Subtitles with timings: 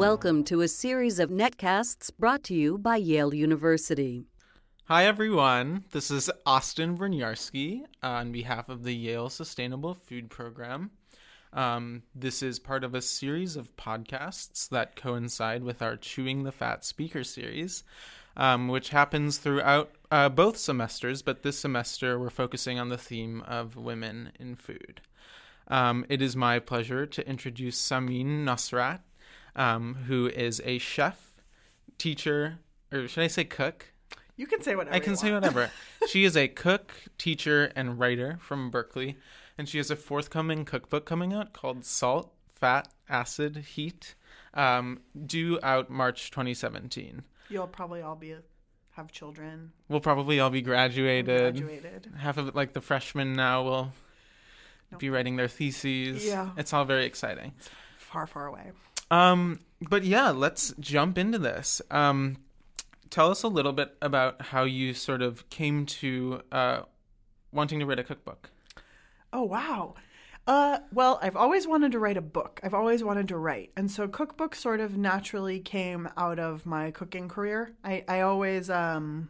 [0.00, 4.24] Welcome to a series of netcasts brought to you by Yale University.
[4.86, 5.84] Hi, everyone.
[5.90, 10.92] This is Austin Bryniarski on behalf of the Yale Sustainable Food Program.
[11.52, 16.50] Um, this is part of a series of podcasts that coincide with our Chewing the
[16.50, 17.84] Fat speaker series,
[18.38, 23.42] um, which happens throughout uh, both semesters, but this semester we're focusing on the theme
[23.42, 25.02] of women in food.
[25.68, 29.00] Um, it is my pleasure to introduce Samin Nosrat,
[29.56, 31.40] um, who is a chef,
[31.98, 32.58] teacher,
[32.92, 33.92] or should I say cook?
[34.36, 34.96] You can say whatever.
[34.96, 35.70] I can say whatever.
[36.08, 39.16] she is a cook, teacher, and writer from Berkeley,
[39.58, 44.14] and she has a forthcoming cookbook coming out called Salt, Fat, Acid, Heat,
[44.54, 47.22] um, due out March 2017.
[47.50, 48.34] You'll probably all be
[48.92, 49.72] have children.
[49.88, 51.56] We'll probably all be graduated.
[51.56, 52.08] Graduated.
[52.16, 53.92] Half of it, like the freshmen now, will
[54.98, 56.24] be writing their theses.
[56.26, 56.50] Yeah.
[56.56, 57.52] It's all very exciting.
[57.98, 58.72] Far, far away.
[59.10, 61.82] Um, but yeah, let's jump into this.
[61.90, 62.36] Um,
[63.10, 66.82] tell us a little bit about how you sort of came to uh,
[67.52, 68.50] wanting to write a cookbook.
[69.32, 69.94] Oh wow.
[70.46, 72.60] Uh, well, I've always wanted to write a book.
[72.62, 76.90] I've always wanted to write, and so cookbook sort of naturally came out of my
[76.90, 77.74] cooking career.
[77.84, 79.28] I, I always, um,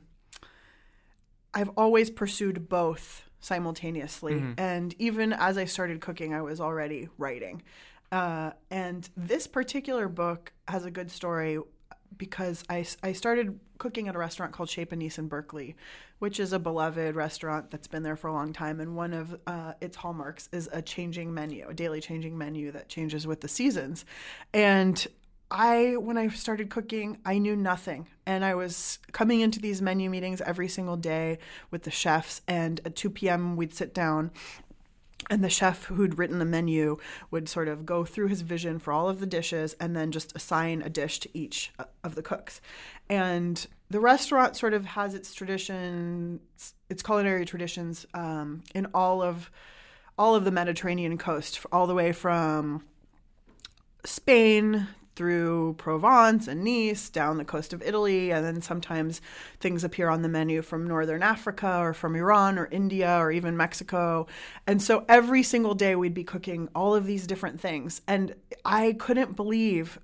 [1.53, 7.63] I've always pursued both simultaneously, and even as I started cooking, I was already writing.
[8.13, 11.59] Uh, and this particular book has a good story
[12.17, 15.77] because I, I started cooking at a restaurant called Chez Panisse in Berkeley,
[16.19, 18.81] which is a beloved restaurant that's been there for a long time.
[18.81, 22.89] And one of uh, its hallmarks is a changing menu, a daily changing menu that
[22.89, 24.05] changes with the seasons.
[24.53, 25.07] And
[25.51, 28.07] I, when I started cooking, I knew nothing.
[28.27, 31.39] And I was coming into these menu meetings every single day
[31.71, 32.43] with the chefs.
[32.47, 34.31] And at 2 p.m., we'd sit down
[35.29, 36.97] and the chef who'd written the menu
[37.31, 40.35] would sort of go through his vision for all of the dishes and then just
[40.35, 42.61] assign a dish to each uh, of the cooks.
[43.09, 46.41] And the restaurant sort of has its traditions,
[46.89, 49.51] its culinary traditions um, in all of
[50.17, 52.85] all of the Mediterranean coast, all the way from
[54.05, 54.87] Spain
[55.21, 59.21] through Provence and Nice, down the coast of Italy, and then sometimes
[59.59, 63.55] things appear on the menu from Northern Africa or from Iran or India or even
[63.55, 64.27] Mexico.
[64.67, 68.01] And so every single day we'd be cooking all of these different things.
[68.09, 69.99] And I couldn't believe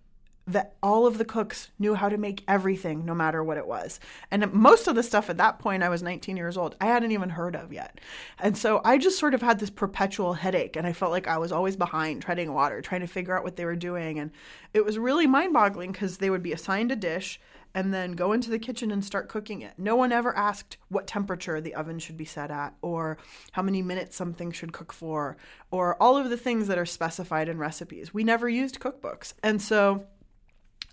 [0.47, 3.99] that all of the cooks knew how to make everything no matter what it was.
[4.31, 7.11] And most of the stuff at that point, I was 19 years old, I hadn't
[7.11, 8.01] even heard of yet.
[8.39, 11.39] And so I just sort of had this perpetual headache and I felt like I
[11.39, 14.19] was always behind, treading water, trying to figure out what they were doing.
[14.21, 14.31] And
[14.73, 17.41] it was really mind boggling because they would be assigned a dish
[17.75, 19.75] and then go into the kitchen and start cooking it.
[19.77, 23.19] No one ever asked what temperature the oven should be set at, or
[23.53, 25.37] how many minutes something should cook for,
[25.71, 28.15] or all of the things that are specified in recipes.
[28.15, 29.35] We never used cookbooks.
[29.43, 30.07] And so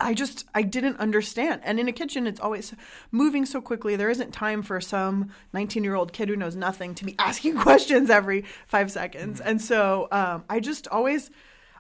[0.04, 1.62] I just I didn't understand.
[1.64, 2.74] And in a kitchen it's always
[3.12, 3.96] moving so quickly.
[3.96, 8.46] There isn't time for some 19-year-old kid who knows nothing to be asking questions every
[8.68, 9.40] 5 seconds.
[9.40, 11.32] And so um, I just always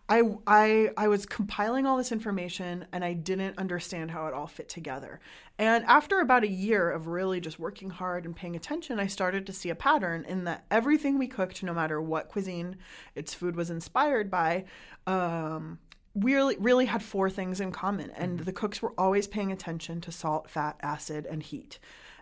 [0.10, 4.48] I, I I was compiling all this information and I didn't understand how it all
[4.48, 5.22] fit together.
[5.58, 9.46] And after about a year of really just working hard and paying attention, I started
[9.46, 12.78] to see a pattern in that everything we cooked, no matter what cuisine
[13.16, 14.66] its food was inspired by,
[15.08, 15.80] um,
[16.16, 20.12] really really had four things in common and the cooks were always paying attention to
[20.12, 21.80] salt fat acid and heat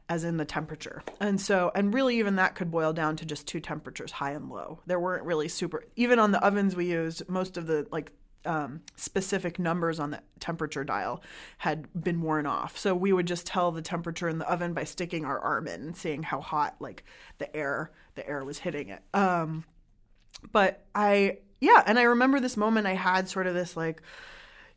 [0.09, 1.03] as in the temperature.
[1.19, 4.49] And so and really even that could boil down to just two temperatures high and
[4.49, 4.79] low.
[4.85, 8.11] There weren't really super even on the ovens we used most of the like
[8.45, 11.21] um, specific numbers on the temperature dial
[11.59, 12.77] had been worn off.
[12.77, 15.81] So we would just tell the temperature in the oven by sticking our arm in
[15.81, 17.03] and seeing how hot like
[17.37, 19.01] the air the air was hitting it.
[19.13, 19.63] Um,
[20.51, 24.01] but I yeah, and I remember this moment I had sort of this like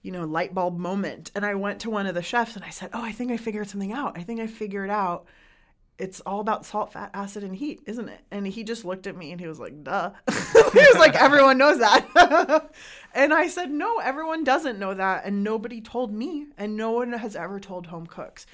[0.03, 2.69] you know light bulb moment and I went to one of the chefs and I
[2.71, 4.17] said, "Oh, I think I figured something out.
[4.17, 5.25] I think I figured out
[5.97, 9.17] it's all about salt, fat, acid, and heat, isn't it?" And he just looked at
[9.17, 12.71] me and he was like, "Duh." he was like, "Everyone knows that."
[13.15, 17.13] and I said, "No, everyone doesn't know that, and nobody told me, and no one
[17.15, 18.47] has ever told home cooks."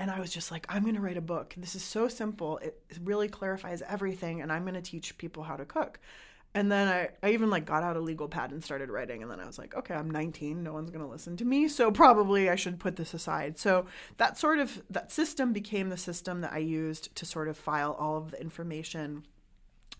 [0.00, 1.54] And I was just like, I'm going to write a book.
[1.56, 2.58] This is so simple.
[2.58, 5.98] It really clarifies everything, and I'm going to teach people how to cook.
[6.54, 9.22] And then I, I even like got out a legal pad and started writing.
[9.22, 10.62] And then I was like, okay, I'm 19.
[10.62, 11.68] No one's going to listen to me.
[11.68, 13.58] So probably I should put this aside.
[13.58, 13.86] So
[14.16, 17.96] that sort of, that system became the system that I used to sort of file
[17.98, 19.24] all of the information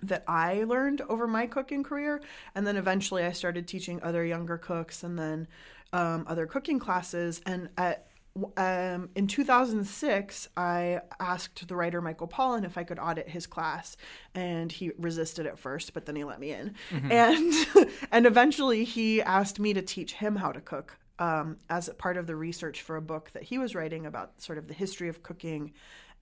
[0.02, 2.20] that I learned over my cooking career.
[2.54, 5.48] And then eventually I started teaching other younger cooks and then
[5.92, 7.40] um, other cooking classes.
[7.46, 8.07] And at
[8.56, 13.96] um, in 2006, I asked the writer Michael Pollan if I could audit his class,
[14.34, 16.74] and he resisted at first, but then he let me in.
[17.10, 17.52] And
[18.12, 22.16] and eventually, he asked me to teach him how to cook um, as a part
[22.16, 25.08] of the research for a book that he was writing about sort of the history
[25.08, 25.72] of cooking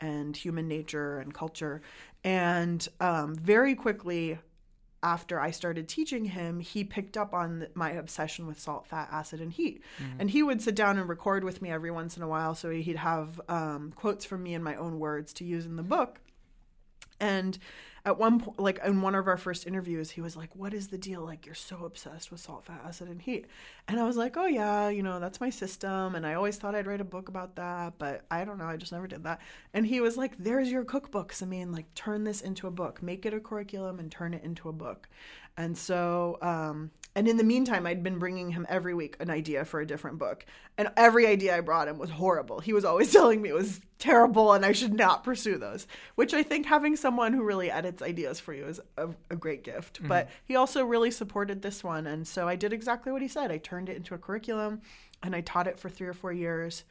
[0.01, 1.83] and human nature and culture.
[2.25, 4.39] And um, very quickly
[5.03, 9.41] after I started teaching him, he picked up on my obsession with salt, fat, acid,
[9.41, 9.83] and heat.
[10.03, 10.21] Mm-hmm.
[10.21, 12.55] And he would sit down and record with me every once in a while.
[12.55, 15.83] So he'd have um, quotes from me in my own words to use in the
[15.83, 16.21] book.
[17.21, 17.59] And
[18.07, 20.89] at one point, like in one of our first interviews, he was like, What is
[20.89, 21.23] the deal?
[21.23, 23.47] Like, you're so obsessed with salt, fat, acid, and heat.
[23.89, 26.15] And I was like, Oh, yeah, you know, that's my system.
[26.15, 28.67] And I always thought I'd write a book about that, but I don't know.
[28.67, 29.41] I just never did that.
[29.75, 31.75] And he was like, There's your cookbook, Samin.
[31.75, 34.73] Like, turn this into a book, make it a curriculum and turn it into a
[34.73, 35.09] book.
[35.57, 39.65] And so, um, and in the meantime, I'd been bringing him every week an idea
[39.65, 40.45] for a different book.
[40.77, 42.61] And every idea I brought him was horrible.
[42.61, 45.87] He was always telling me it was terrible and I should not pursue those,
[46.17, 49.65] which I think having someone who really edits ideas for you is a, a great
[49.65, 49.99] gift.
[49.99, 50.09] Mm-hmm.
[50.09, 52.07] But he also really supported this one.
[52.07, 53.51] And so I did exactly what he said.
[53.51, 54.83] I turned it into a curriculum
[55.23, 56.85] and I taught it for three or four years.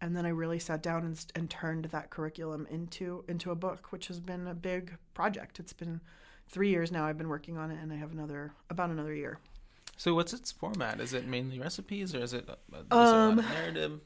[0.00, 3.90] And then I really sat down and, and turned that curriculum into into a book,
[3.90, 5.60] which has been a big project.
[5.60, 6.00] It's been
[6.52, 9.38] three years now I've been working on it, and I have another about another year.
[9.96, 11.00] So what's its format?
[11.00, 14.00] Is it mainly recipes, or is it, a, um, a narrative?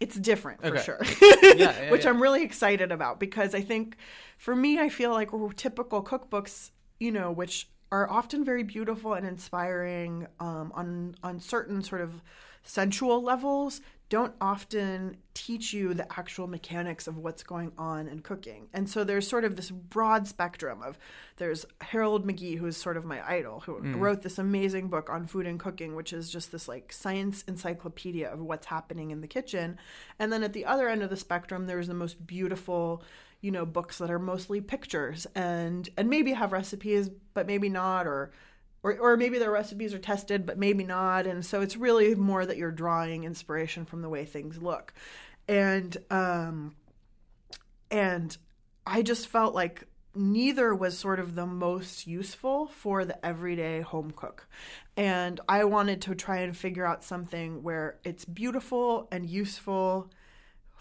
[0.00, 0.82] It's different for okay.
[0.82, 1.00] sure,
[1.42, 2.10] yeah, yeah, which yeah.
[2.10, 3.96] I'm really excited about because I think,
[4.36, 9.26] for me, I feel like typical cookbooks, you know, which are often very beautiful and
[9.26, 12.22] inspiring um, on on certain sort of
[12.64, 13.80] sensual levels
[14.12, 18.68] don't often teach you the actual mechanics of what's going on in cooking.
[18.74, 20.98] And so there's sort of this broad spectrum of
[21.38, 23.98] there's Harold McGee, who is sort of my idol, who mm.
[23.98, 28.30] wrote this amazing book on food and cooking, which is just this like science encyclopedia
[28.30, 29.78] of what's happening in the kitchen.
[30.18, 33.02] And then at the other end of the spectrum, there's the most beautiful,
[33.40, 38.06] you know, books that are mostly pictures and and maybe have recipes, but maybe not,
[38.06, 38.30] or
[38.82, 41.26] or, or maybe their recipes are tested but maybe not.
[41.26, 44.92] And so it's really more that you're drawing inspiration from the way things look.
[45.48, 46.74] And um
[47.90, 48.36] and
[48.86, 49.84] i just felt like
[50.14, 54.46] neither was sort of the most useful for the everyday home cook.
[54.96, 60.10] And i wanted to try and figure out something where it's beautiful and useful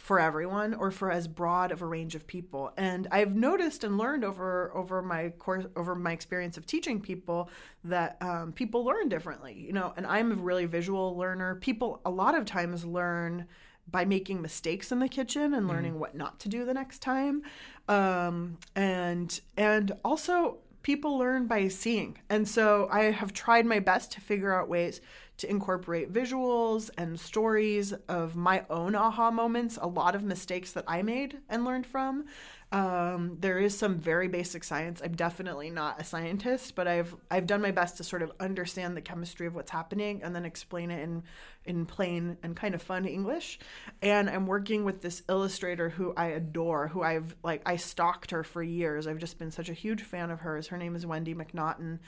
[0.02, 2.74] for everyone or for as broad of a range of people.
[2.76, 7.52] And I've noticed and learned over over my course over my experience of teaching people
[7.84, 9.54] that um, people learn differently.
[9.54, 11.54] You know, and I'm a really visual learner.
[11.54, 13.46] People a lot of times learn
[13.92, 16.00] by making mistakes in the kitchen and learning mm.
[16.00, 17.44] what not to do the next time.
[17.88, 22.18] Um, and and also people learn by seeing.
[22.28, 25.00] And so I have tried my best to figure out ways
[25.42, 30.86] to incorporate visuals and stories of my own aha moments, a lot of mistakes that
[30.88, 32.26] I made and learned from.
[32.74, 35.02] Um, there is some very basic science.
[35.04, 38.96] I'm definitely not a scientist, but I've I've done my best to sort of understand
[38.96, 41.24] the chemistry of what's happening and then explain it in
[41.66, 43.60] in plain and kind of fun English.
[44.02, 48.44] And I'm working with this illustrator who I adore, who I've like I stalked her
[48.44, 49.06] for years.
[49.06, 50.68] I've just been such a huge fan of hers.
[50.68, 52.00] Her name is Wendy MacNaughton,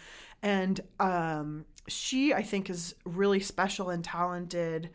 [0.42, 4.90] and um, she I think is really special and talented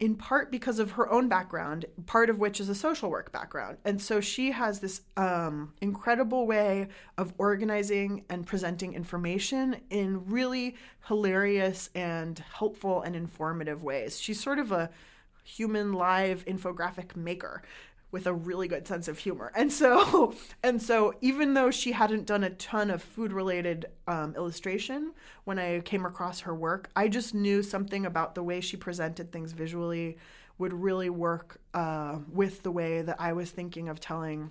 [0.00, 3.78] in part because of her own background, part of which is a social work background.
[3.84, 10.76] And so she has this um, incredible way of organizing and presenting information in really
[11.08, 14.20] hilarious and helpful and informative ways.
[14.20, 14.90] She's sort of a
[15.42, 17.62] human live infographic maker
[18.10, 19.52] with a really good sense of humor.
[19.54, 24.34] And so and so even though she hadn't done a ton of food related um,
[24.34, 25.12] illustration
[25.44, 29.32] when I came across her work, I just knew something about the way she presented
[29.32, 30.18] things visually
[30.58, 34.50] would really work uh, with the way that I was thinking of telling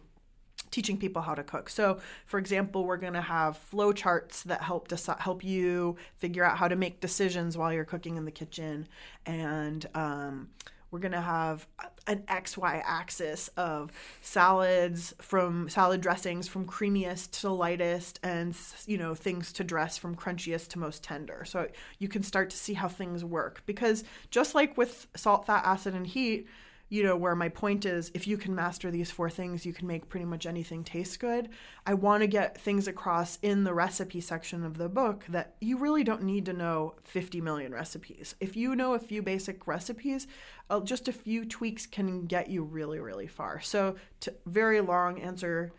[0.71, 1.69] teaching people how to cook.
[1.69, 6.43] So, for example, we're going to have flow charts that help deci- help you figure
[6.43, 8.87] out how to make decisions while you're cooking in the kitchen
[9.25, 10.49] and um,
[10.97, 11.67] we're going to have
[12.07, 19.13] an XY axis of salads from salad dressings from creamiest to lightest and you know
[19.13, 21.45] things to dress from crunchiest to most tender.
[21.45, 21.67] So
[21.99, 25.93] you can start to see how things work because just like with salt, fat, acid
[25.93, 26.47] and heat,
[26.89, 29.87] you know, where my point is if you can master these four things, you can
[29.87, 31.49] make pretty much anything taste good.
[31.85, 35.77] I want to get things across in the recipe section of the book that you
[35.77, 38.35] really don't need to know 50 million recipes.
[38.39, 40.27] If you know a few basic recipes,
[40.69, 43.59] uh, just a few tweaks can get you really, really far.
[43.59, 45.73] So, to, very long answer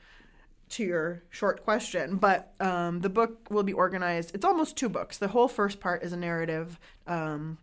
[0.70, 4.32] to your short question, but um, the book will be organized.
[4.34, 5.16] It's almost two books.
[5.16, 6.78] The whole first part is a narrative.
[7.06, 7.56] Um,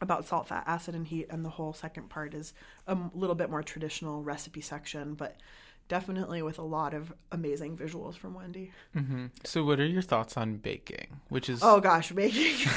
[0.00, 2.52] about salt, fat, acid, and heat, and the whole second part is
[2.86, 5.14] a little bit more traditional recipe section.
[5.14, 5.36] But
[5.88, 8.72] definitely with a lot of amazing visuals from Wendy.
[8.94, 11.20] hmm So, what are your thoughts on baking?
[11.28, 12.56] Which is Oh gosh, baking.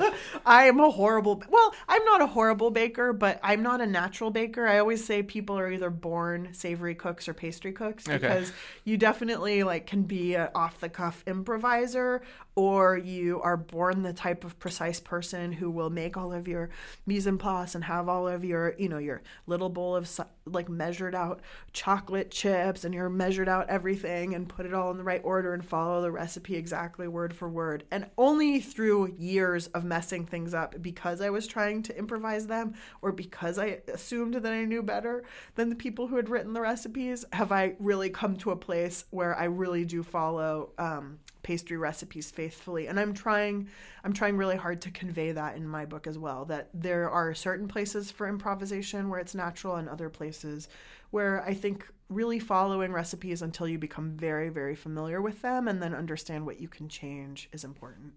[0.46, 1.42] I am a horrible.
[1.48, 4.66] Well, I'm not a horrible baker, but I'm not a natural baker.
[4.66, 8.18] I always say people are either born savory cooks or pastry cooks Okay.
[8.18, 8.52] because
[8.84, 12.22] you definitely like can be an off the cuff improviser
[12.56, 16.68] or you are born the type of precise person who will make all of your
[17.06, 20.08] mise en place and have all of your, you know, your little bowl of
[20.46, 21.40] like measured out
[21.72, 25.54] chocolate chips and you're measured out everything and put it all in the right order
[25.54, 27.84] and follow the recipe exactly word for word.
[27.90, 32.74] And only through years of messing things up because I was trying to improvise them
[33.02, 35.24] or because I assumed that I knew better
[35.56, 39.04] than the people who had written the recipes have I really come to a place
[39.10, 42.86] where I really do follow um, pastry recipes faithfully.
[42.86, 43.68] And i'm trying
[44.04, 47.34] i'm trying really hard to convey that in my book as well that there are
[47.34, 50.68] certain places for improvisation where it's natural and other places
[51.10, 55.82] where i think really following recipes until you become very very familiar with them and
[55.82, 58.12] then understand what you can change is important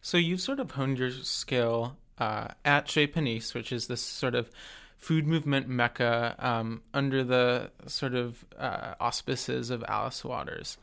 [0.00, 4.34] So you've sort of honed your skill uh, at Chez Panisse, which is this sort
[4.34, 4.50] of
[4.96, 10.78] food movement mecca um, under the sort of uh, auspices of Alice Waters.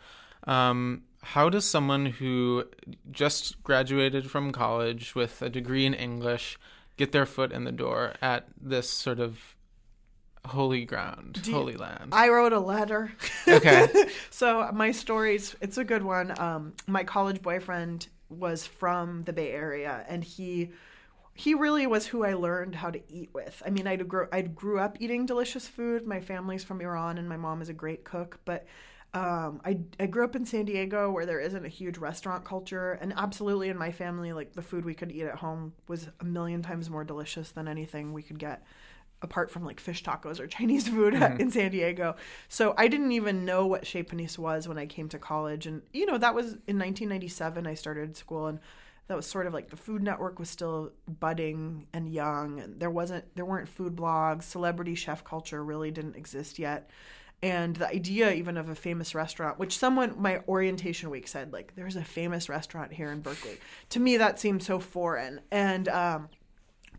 [0.45, 2.65] Um, how does someone who
[3.11, 6.59] just graduated from college with a degree in English
[6.97, 9.55] get their foot in the door at this sort of
[10.45, 12.09] holy ground, you- holy land?
[12.11, 13.11] i wrote a letter
[13.47, 13.87] okay.
[14.29, 19.51] so my story's it's a good one um, my college boyfriend was from the bay
[19.51, 20.71] area and he
[21.35, 23.61] he really was who I learned how to eat with.
[23.65, 26.05] I mean, I grew I grew up eating delicious food.
[26.05, 28.39] My family's from Iran, and my mom is a great cook.
[28.45, 28.67] But
[29.13, 32.93] um, I I grew up in San Diego, where there isn't a huge restaurant culture,
[33.01, 36.23] and absolutely in my family, like the food we could eat at home was a
[36.25, 38.63] million times more delicious than anything we could get
[39.23, 42.15] apart from like fish tacos or Chinese food in San Diego.
[42.49, 45.65] So I didn't even know what Chez Panisse was when I came to college.
[45.65, 48.59] And, you know, that was in 1997, I started school and
[49.07, 52.59] that was sort of like the Food Network was still budding and young.
[52.59, 54.43] And there wasn't, there weren't food blogs.
[54.43, 56.89] Celebrity chef culture really didn't exist yet.
[57.41, 61.73] And the idea even of a famous restaurant, which someone, my orientation week said, like,
[61.75, 63.57] there's a famous restaurant here in Berkeley.
[63.89, 65.41] To me, that seemed so foreign.
[65.51, 66.29] And, um,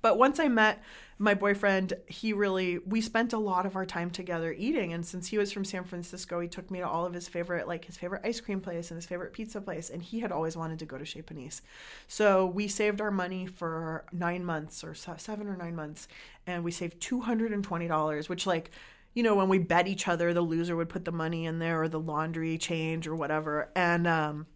[0.04, 0.82] but once I met
[1.16, 4.92] my boyfriend, he really we spent a lot of our time together eating.
[4.92, 7.66] And since he was from San Francisco, he took me to all of his favorite
[7.66, 9.88] like his favorite ice cream place and his favorite pizza place.
[9.88, 11.62] And he had always wanted to go to Chez Panisse.
[12.06, 16.06] So we saved our money for nine months or seven or nine months,
[16.46, 18.72] and we saved two hundred and twenty dollars, which like
[19.14, 21.80] you know, when we bet each other, the loser would put the money in there
[21.80, 23.70] or the laundry change or whatever.
[23.74, 24.46] And um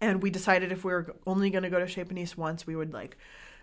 [0.00, 2.74] and we decided if we were only going to go to Chez Panisse once, we
[2.74, 3.16] would like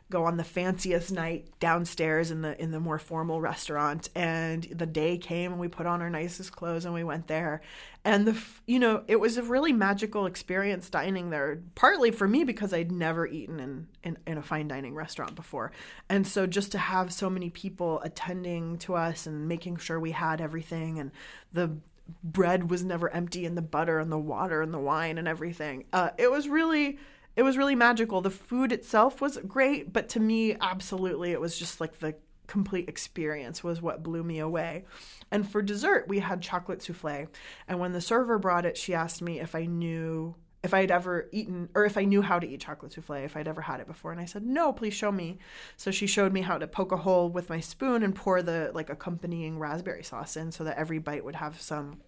[0.09, 4.85] go on the fanciest night downstairs in the in the more formal restaurant and the
[4.85, 7.61] day came and we put on our nicest clothes and we went there.
[8.05, 12.43] And the you know it was a really magical experience dining there partly for me
[12.43, 15.71] because I'd never eaten in, in in a fine dining restaurant before.
[16.09, 20.11] And so just to have so many people attending to us and making sure we
[20.11, 21.11] had everything and
[21.53, 21.77] the
[22.23, 25.85] bread was never empty and the butter and the water and the wine and everything
[25.93, 26.99] uh, it was really
[27.35, 28.21] it was really magical.
[28.21, 32.15] The food itself was great, but to me, absolutely, it was just like the
[32.47, 34.85] complete experience was what blew me away.
[35.31, 37.27] And for dessert, we had chocolate souffle.
[37.67, 41.27] And when the server brought it, she asked me if I knew if I'd ever
[41.33, 43.87] eaten or if I knew how to eat chocolate souffle, if I'd ever had it
[43.87, 44.13] before.
[44.13, 45.39] And I said, "No, please show me."
[45.75, 48.71] So she showed me how to poke a hole with my spoon and pour the
[48.73, 52.01] like accompanying raspberry sauce in so that every bite would have some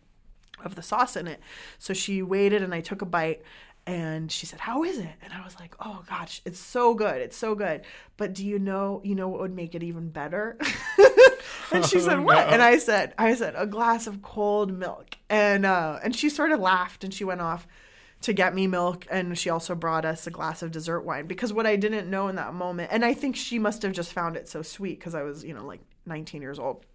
[0.63, 1.41] of the sauce in it.
[1.77, 3.41] So she waited and I took a bite
[3.87, 7.21] and she said, "How is it?" And I was like, "Oh gosh, it's so good.
[7.21, 7.81] It's so good."
[8.17, 10.57] But do you know, you know what would make it even better?
[11.71, 12.53] and she said, Oh, "What?" no.
[12.53, 16.51] And I said, "I said a glass of cold milk." And uh and she sort
[16.51, 17.67] of laughed and she went off
[18.21, 21.53] to get me milk and she also brought us a glass of dessert wine because
[21.53, 24.35] what I didn't know in that moment and I think she must have just found
[24.35, 26.85] it so sweet because I was, you know, like 19 years old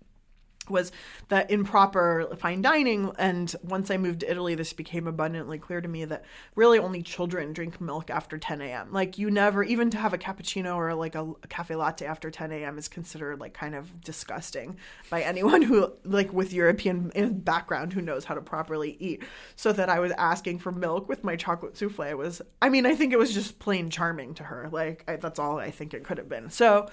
[0.69, 0.93] was
[1.29, 3.12] that improper fine dining.
[3.19, 6.25] And once i moved to italy this became abundantly clear to me that
[6.55, 10.19] really only children drink milk after 10 a.m like you never even to have a
[10.19, 14.00] cappuccino or like a, a cafe latte after 10 a.m is considered like kind of
[14.02, 14.76] disgusting
[15.09, 19.23] by anyone who like with european eh, background who knows how to properly eat.
[19.57, 22.95] So that i was asking for milk with my chocolate souffle was i mean i
[22.95, 24.69] think it was just plain charming to her.
[24.71, 26.50] Like I, that's all i think it could have been.
[26.50, 26.88] So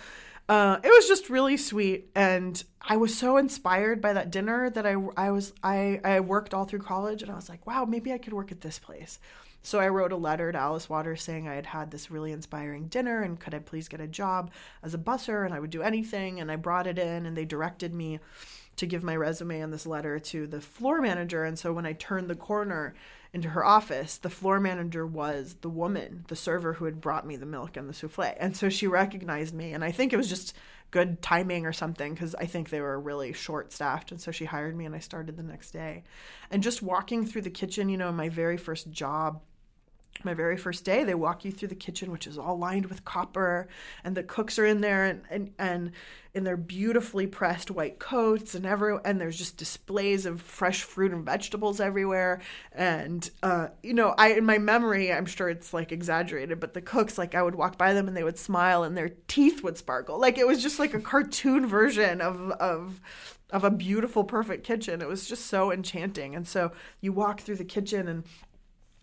[0.49, 4.85] uh, it was just really sweet, and I was so inspired by that dinner that
[4.85, 8.13] I, I was I, I worked all through college, and I was like, wow, maybe
[8.13, 9.19] I could work at this place.
[9.61, 12.87] So I wrote a letter to Alice Waters saying I had had this really inspiring
[12.87, 14.51] dinner, and could I please get a job
[14.81, 16.39] as a busser, and I would do anything.
[16.39, 18.19] And I brought it in, and they directed me
[18.77, 21.43] to give my resume and this letter to the floor manager.
[21.43, 22.93] And so when I turned the corner
[23.37, 27.35] into her office, the floor manager was the woman, the server who had brought me
[27.35, 28.33] the milk and the souffle.
[28.39, 29.73] And so she recognized me.
[29.73, 30.55] And I think it was just
[30.89, 34.11] good timing or something because I think they were really short staffed.
[34.11, 36.03] And so she hired me and I started the next day.
[36.49, 39.41] And just walking through the kitchen, you know, my very first job
[40.23, 43.05] my very first day they walk you through the kitchen which is all lined with
[43.05, 43.67] copper
[44.03, 45.91] and the cooks are in there and and, and
[46.33, 51.11] in their beautifully pressed white coats and every and there's just displays of fresh fruit
[51.11, 52.39] and vegetables everywhere
[52.71, 56.81] and uh, you know i in my memory i'm sure it's like exaggerated but the
[56.81, 59.77] cooks like i would walk by them and they would smile and their teeth would
[59.77, 60.19] sparkle.
[60.19, 63.01] Like it was just like a cartoon version of of
[63.49, 65.01] of a beautiful perfect kitchen.
[65.01, 68.23] It was just so enchanting and so you walk through the kitchen and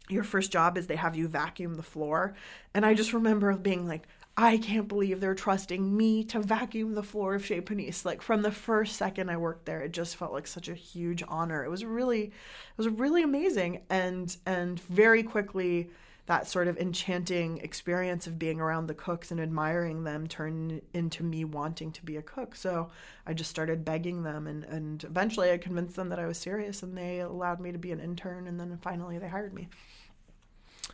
[0.08, 2.34] your first job is they have you vacuum the floor.
[2.74, 4.06] And I just remember being like,
[4.36, 8.04] I can't believe they're trusting me to vacuum the floor of Chez Panisse.
[8.04, 11.22] Like from the first second I worked there, it just felt like such a huge
[11.28, 11.64] honor.
[11.64, 12.32] It was really, it
[12.76, 15.90] was really amazing, and and very quickly
[16.26, 21.22] that sort of enchanting experience of being around the cooks and admiring them turned into
[21.22, 22.56] me wanting to be a cook.
[22.56, 22.90] So
[23.26, 26.82] I just started begging them, and and eventually I convinced them that I was serious,
[26.82, 29.68] and they allowed me to be an intern, and then finally they hired me.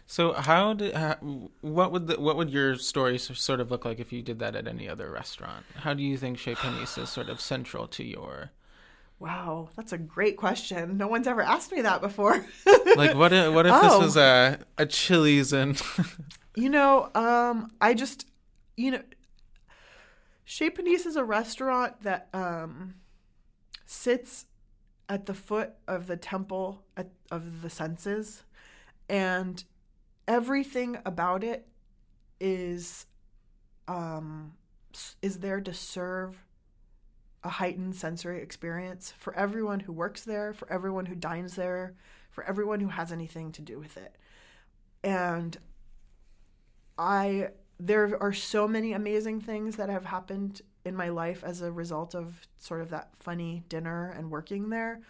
[0.06, 0.94] So how did
[1.60, 4.56] what would the, what would your story sort of look like if you did that
[4.56, 5.64] at any other restaurant?
[5.76, 8.50] How do you think Chez Panisse is sort of central to your?
[9.21, 10.97] Wow, that's a great question.
[10.97, 12.45] No one's ever asked me that before.
[12.97, 13.83] like what if, what if oh.
[13.83, 15.81] this was a a Chili's and
[16.57, 18.27] You know, um I just
[18.77, 19.03] you know
[20.45, 22.95] Chez Panisse is a restaurant that um
[23.85, 24.47] sits
[25.09, 26.83] at the foot of the temple
[27.31, 28.45] of the senses
[29.09, 29.65] and
[30.27, 31.67] everything about it
[32.41, 33.07] is
[33.87, 34.55] um
[35.21, 36.45] is there to serve
[37.42, 41.94] a heightened sensory experience for everyone who works there, for everyone who dines there,
[42.30, 44.16] for everyone who has anything to do with it.
[45.02, 45.56] And
[46.99, 51.73] I there are so many amazing things that have happened in my life as a
[51.73, 55.00] result of sort of that funny dinner and working there.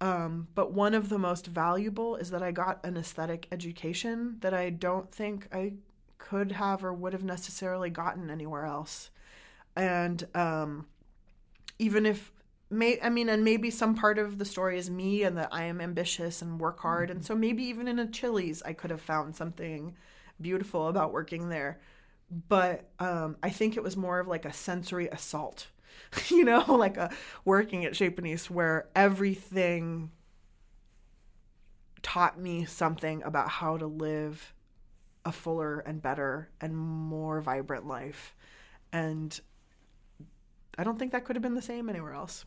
[0.00, 4.54] Um, but one of the most valuable is that I got an aesthetic education that
[4.54, 5.74] I don't think I
[6.16, 9.10] could have or would have necessarily gotten anywhere else.
[9.76, 10.86] And um,
[11.80, 12.32] even if,
[12.70, 15.64] may, I mean, and maybe some part of the story is me and that I
[15.64, 17.08] am ambitious and work hard.
[17.08, 17.18] Mm-hmm.
[17.18, 19.96] And so maybe even in a Chili's, I could have found something
[20.40, 21.80] beautiful about working there.
[22.48, 25.66] But um, I think it was more of like a sensory assault
[26.28, 27.10] you know, like a
[27.44, 30.10] working at Chez where everything
[32.02, 34.54] taught me something about how to live
[35.24, 38.34] a fuller and better and more vibrant life.
[38.92, 39.38] And
[40.80, 42.46] I don't think that could have been the same anywhere else.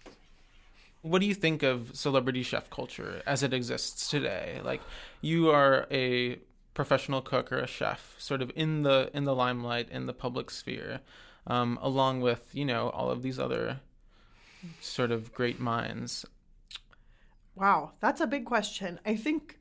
[1.03, 4.59] What do you think of celebrity chef culture as it exists today?
[4.63, 4.81] Like
[5.21, 6.39] you are a
[6.73, 10.49] professional cook or a chef, sort of in the in the limelight in the public
[10.49, 11.01] sphere
[11.45, 13.81] um, along with you know all of these other
[14.79, 16.25] sort of great minds?
[17.53, 18.99] Wow, that's a big question.
[19.05, 19.59] I think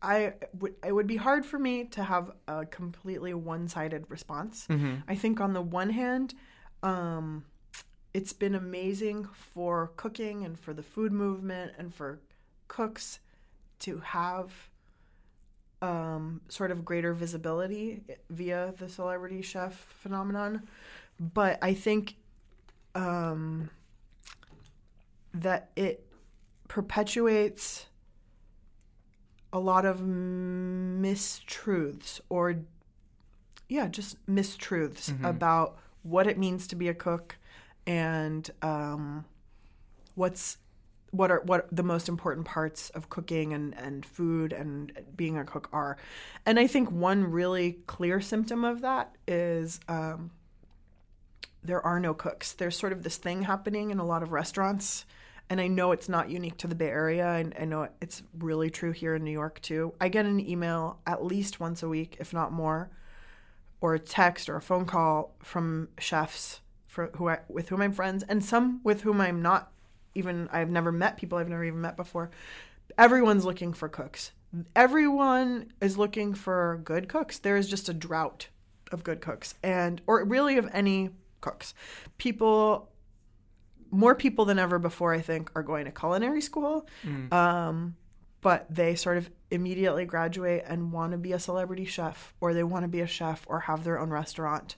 [0.00, 4.68] I would it would be hard for me to have a completely one-sided response.
[4.68, 4.94] Mm-hmm.
[5.08, 6.34] I think on the one hand,
[6.84, 7.44] um,
[8.12, 12.18] it's been amazing for cooking and for the food movement and for
[12.68, 13.20] cooks
[13.80, 14.52] to have
[15.82, 20.68] um, sort of greater visibility via the celebrity chef phenomenon.
[21.18, 22.16] But I think
[22.94, 23.70] um,
[25.32, 26.06] that it
[26.68, 27.86] perpetuates
[29.52, 31.10] a lot of mistruths
[32.28, 32.56] or,
[33.68, 35.24] yeah, just mistruths mm-hmm.
[35.24, 37.36] about what it means to be a cook
[37.86, 39.24] and um,
[40.14, 40.58] what's
[41.10, 45.44] what are what the most important parts of cooking and, and food and being a
[45.44, 45.96] cook are.
[46.46, 50.30] And I think one really clear symptom of that is um,
[51.62, 52.52] there are no cooks.
[52.52, 55.04] There's sort of this thing happening in a lot of restaurants.
[55.48, 57.26] And I know it's not unique to the Bay Area.
[57.26, 59.92] And I know it's really true here in New York too.
[60.00, 62.88] I get an email at least once a week, if not more,
[63.80, 67.92] or a text or a phone call from chefs for who I, with whom I'm
[67.92, 69.70] friends, and some with whom I'm not
[70.16, 72.30] even I've never met people I've never even met before.
[72.98, 74.32] Everyone's looking for cooks.
[74.74, 77.38] Everyone is looking for good cooks.
[77.38, 78.48] There is just a drought
[78.90, 81.74] of good cooks and or really of any cooks.
[82.18, 82.90] People
[83.92, 86.88] more people than ever before I think are going to culinary school.
[87.04, 87.32] Mm.
[87.32, 87.96] Um,
[88.40, 92.62] but they sort of immediately graduate and want to be a celebrity chef or they
[92.62, 94.76] want to be a chef or have their own restaurant.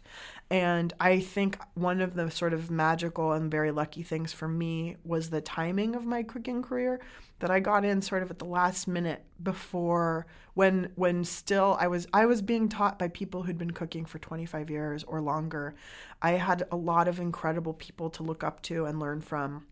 [0.51, 4.97] And I think one of the sort of magical and very lucky things for me
[5.05, 7.01] was the timing of my cooking career
[7.39, 11.89] that I got in sort of at the last minute before when when still I
[11.89, 15.75] was I was being taught by people who'd been cooking for 25 years or longer.
[16.21, 19.67] I had a lot of incredible people to look up to and learn from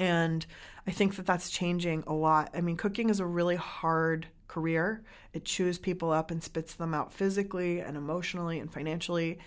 [0.00, 0.46] and
[0.86, 2.50] I think that that's changing a lot.
[2.54, 5.04] I mean, cooking is a really hard career.
[5.34, 9.38] It chews people up and spits them out physically and emotionally and financially.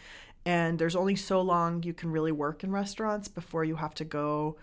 [0.45, 4.05] And there's only so long you can really work in restaurants before you have to
[4.05, 4.57] go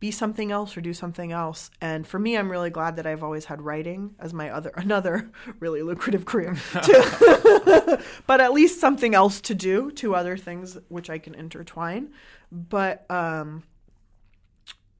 [0.00, 1.70] be something else or do something else.
[1.80, 5.30] And for me, I'm really glad that I've always had writing as my other another
[5.60, 6.56] really lucrative career.
[8.26, 12.14] but at least something else to do, two other things which I can intertwine.
[12.50, 13.64] But um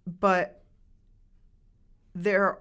[0.07, 0.63] but
[2.15, 2.59] there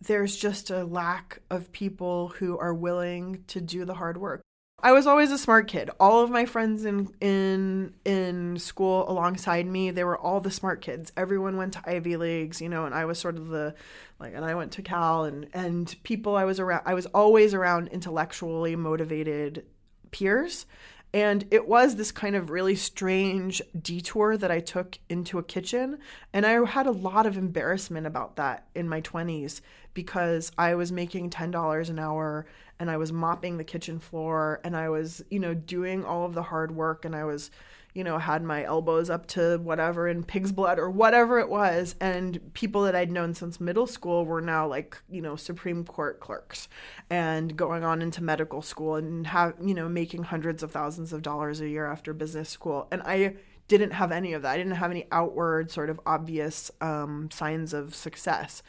[0.00, 4.42] there's just a lack of people who are willing to do the hard work.
[4.84, 5.88] I was always a smart kid.
[5.98, 10.82] All of my friends in in in school alongside me, they were all the smart
[10.82, 11.10] kids.
[11.16, 13.74] Everyone went to Ivy Leagues, you know, and I was sort of the
[14.18, 17.54] like and I went to Cal and and people I was around I was always
[17.54, 19.64] around intellectually motivated
[20.10, 20.66] peers
[21.14, 25.98] and it was this kind of really strange detour that I took into a kitchen.
[26.32, 29.60] And I had a lot of embarrassment about that in my 20s
[29.94, 32.46] because I was making $10 an hour
[32.78, 36.34] and I was mopping the kitchen floor and I was, you know, doing all of
[36.34, 37.50] the hard work and I was
[37.94, 41.94] you know, had my elbows up to whatever in pig's blood or whatever it was.
[42.00, 46.18] And people that I'd known since middle school were now like, you know, Supreme Court
[46.18, 46.68] clerks
[47.08, 51.22] and going on into medical school and have, you know, making hundreds of thousands of
[51.22, 52.88] dollars a year after business school.
[52.90, 53.36] And I
[53.68, 54.50] didn't have any of that.
[54.50, 58.62] I didn't have any outward sort of obvious um, signs of success.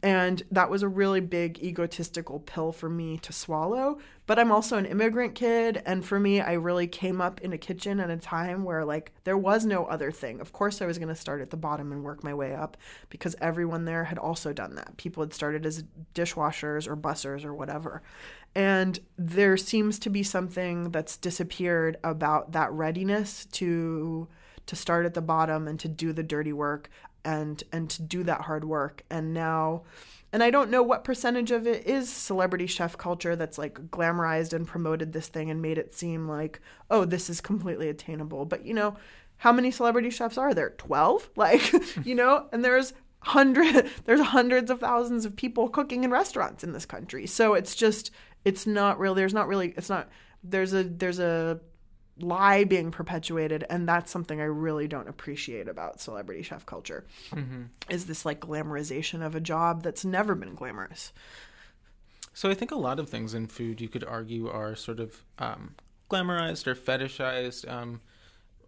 [0.00, 3.98] And that was a really big egotistical pill for me to swallow.
[4.26, 5.82] But I'm also an immigrant kid.
[5.84, 9.12] And for me, I really came up in a kitchen at a time where, like,
[9.24, 10.40] there was no other thing.
[10.40, 12.76] Of course, I was going to start at the bottom and work my way up
[13.10, 14.96] because everyone there had also done that.
[14.98, 15.82] People had started as
[16.14, 18.02] dishwashers or bussers or whatever.
[18.54, 24.28] And there seems to be something that's disappeared about that readiness to
[24.66, 26.90] to start at the bottom and to do the dirty work
[27.28, 29.82] and and to do that hard work and now
[30.32, 34.52] and I don't know what percentage of it is celebrity chef culture that's like glamorized
[34.52, 36.60] and promoted this thing and made it seem like,
[36.90, 38.44] oh, this is completely attainable.
[38.44, 38.94] But you know,
[39.38, 40.70] how many celebrity chefs are there?
[40.70, 41.30] 12?
[41.36, 41.72] Like,
[42.04, 46.72] you know, and there's hundred there's hundreds of thousands of people cooking in restaurants in
[46.72, 47.26] this country.
[47.26, 48.10] So it's just
[48.44, 50.10] it's not real there's not really it's not
[50.44, 51.58] there's a there's a
[52.18, 57.64] lie being perpetuated and that's something i really don't appreciate about celebrity chef culture mm-hmm.
[57.88, 61.12] is this like glamorization of a job that's never been glamorous.
[62.34, 65.22] So i think a lot of things in food you could argue are sort of
[65.38, 65.74] um,
[66.08, 67.70] glamorized or fetishized.
[67.70, 68.00] Um,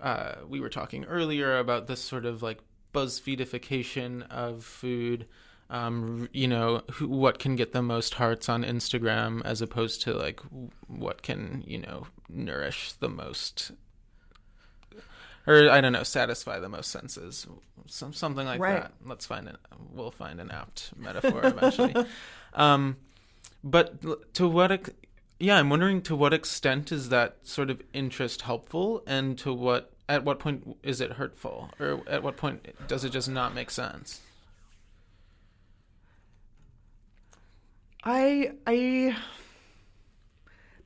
[0.01, 2.59] uh, we were talking earlier about this sort of like
[2.95, 5.27] buzzfeedification of food.
[5.69, 10.15] Um, you know, who, what can get the most hearts on Instagram as opposed to
[10.15, 10.41] like
[10.89, 13.73] what can, you know, nourish the most
[15.47, 17.47] or I don't know, satisfy the most senses,
[17.87, 18.83] some something like right.
[18.83, 18.93] that.
[19.05, 19.57] Let's find it.
[19.93, 21.95] We'll find an apt metaphor eventually.
[22.55, 22.97] um,
[23.65, 24.91] but to what?
[25.39, 29.93] Yeah, I'm wondering to what extent is that sort of interest helpful, and to what
[30.09, 33.71] at what point is it hurtful, or at what point does it just not make
[33.71, 34.21] sense?
[38.05, 39.17] I I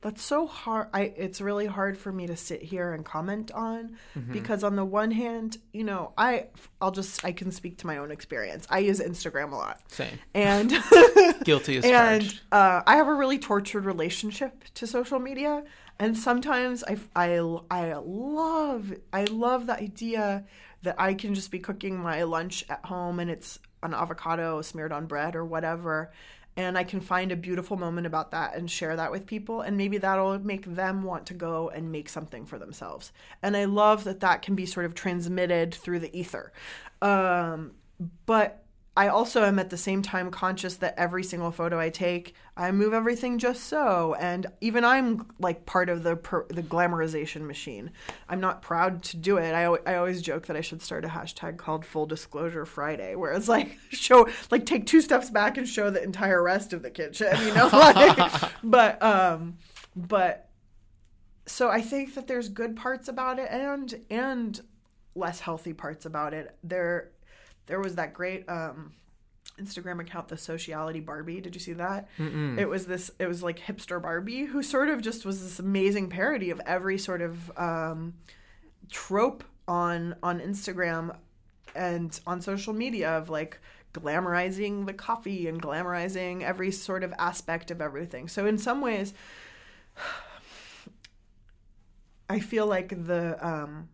[0.05, 3.97] that's so hard i it's really hard for me to sit here and comment on
[4.15, 4.31] mm-hmm.
[4.31, 6.45] because on the one hand you know i
[6.79, 8.67] i'll just i can speak to my own experience.
[8.69, 9.81] I use instagram a lot.
[9.91, 10.19] Same.
[10.35, 10.69] And
[11.43, 15.63] guilty as and uh, i have a really tortured relationship to social media.
[15.97, 17.39] And sometimes I, I
[17.71, 20.45] i love i love the idea
[20.83, 24.91] that i can just be cooking my lunch at home and it's an avocado smeared
[24.91, 26.11] on bread or whatever
[26.57, 29.75] and I can find a beautiful moment about that and share that with people and
[29.75, 33.11] maybe that'll make them want to go and make something for themselves.
[33.41, 36.53] And I love that that can be sort of transmitted through the ether.
[37.01, 37.73] Um,
[38.25, 38.64] but
[38.97, 42.71] I also am at the same time conscious that every single photo I take, I
[42.71, 47.91] move everything just so, and even I'm like part of the per, the glamorization machine.
[48.29, 49.51] I'm not proud to do it.
[49.51, 53.33] I I always joke that I should start a hashtag called Full Disclosure Friday, where
[53.33, 56.89] it's like show like take two steps back and show the entire rest of the
[56.89, 57.67] kitchen, you know.
[57.73, 58.31] like,
[58.63, 59.57] but um,
[59.93, 60.49] but
[61.45, 64.61] so I think that there's good parts about it and and
[65.15, 66.55] less healthy parts about it.
[66.63, 67.11] There
[67.67, 68.93] there was that great um,
[69.59, 71.41] Instagram account, the Socality Barbie.
[71.41, 72.07] Did you see that?
[72.17, 72.57] Mm-mm.
[72.57, 73.11] It was this.
[73.19, 76.97] It was like hipster Barbie who sort of just was this amazing parody of every
[76.97, 78.13] sort of um,
[78.91, 81.15] trope on on Instagram
[81.75, 83.59] and on social media of like
[83.93, 88.27] glamorizing the coffee and glamorizing every sort of aspect of everything.
[88.27, 89.13] So in some ways,
[92.29, 93.89] I feel like the um,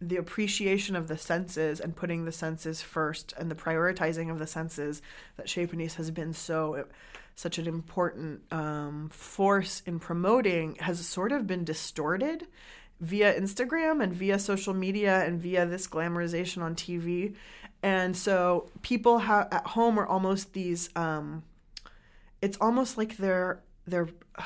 [0.00, 4.46] the appreciation of the senses and putting the senses first and the prioritizing of the
[4.46, 5.00] senses
[5.36, 6.86] that Chez has been so
[7.34, 12.46] such an important um, force in promoting has sort of been distorted
[13.00, 17.34] via Instagram and via social media and via this glamorization on TV.
[17.82, 21.42] And so people ha- at home are almost these um,
[22.40, 24.42] it's almost like they're they're uh,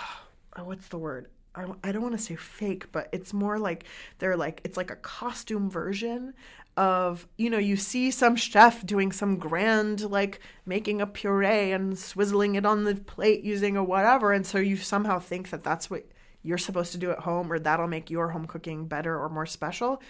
[0.65, 1.29] what's the word?
[1.55, 3.85] I, I don't want to say fake, but it's more like
[4.19, 6.35] they're like it's like a costume version
[6.77, 11.95] of you know you see some chef doing some grand like making a puree and
[11.95, 15.91] swizzling it on the plate using a whatever and so you somehow think that that's
[15.91, 16.07] what
[16.43, 19.47] you're supposed to do at home or that'll make your home cooking better or more
[19.47, 20.01] special.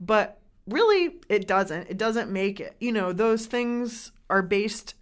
[0.00, 1.90] But really it doesn't.
[1.90, 4.94] It doesn't make it you know those things are based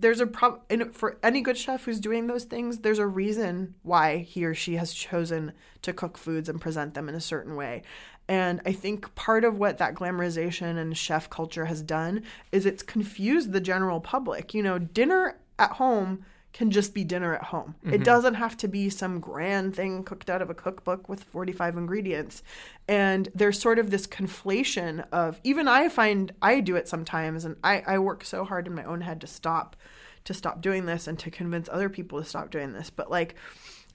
[0.00, 4.18] there's a problem for any good chef who's doing those things there's a reason why
[4.18, 7.82] he or she has chosen to cook foods and present them in a certain way.
[8.28, 12.82] And i think part of what that glamorization and chef culture has done is it's
[12.82, 14.54] confused the general public.
[14.54, 16.24] You know dinner at home
[16.56, 17.74] can just be dinner at home.
[17.84, 17.92] Mm-hmm.
[17.92, 21.76] It doesn't have to be some grand thing cooked out of a cookbook with 45
[21.76, 22.42] ingredients.
[22.88, 27.56] And there's sort of this conflation of even I find I do it sometimes and
[27.62, 29.76] I, I work so hard in my own head to stop
[30.24, 32.88] to stop doing this and to convince other people to stop doing this.
[32.88, 33.34] But like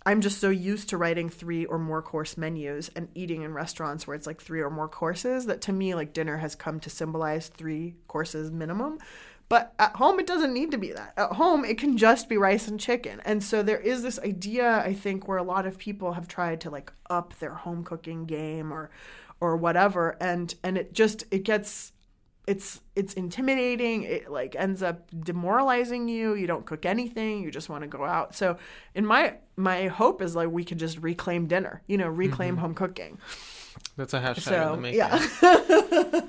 [0.06, 4.06] I'm just so used to writing three or more course menus and eating in restaurants
[4.06, 6.92] where it's like three or more courses that to me like dinner has come to
[6.92, 9.00] symbolize three courses minimum.
[9.52, 11.14] But at home, it doesn't need to be that.
[11.18, 13.22] At home, it can just be rice and chicken.
[13.26, 16.62] And so there is this idea, I think, where a lot of people have tried
[16.62, 18.90] to like up their home cooking game or
[19.42, 21.92] or whatever and and it just it gets
[22.48, 27.70] it's it's intimidating it like ends up demoralizing you you don't cook anything you just
[27.70, 28.56] want to go out so
[28.96, 32.62] in my my hope is like we could just reclaim dinner you know reclaim mm-hmm.
[32.62, 33.18] home cooking
[33.98, 35.00] that's a hashtag so, in the making.
[35.00, 36.22] yeah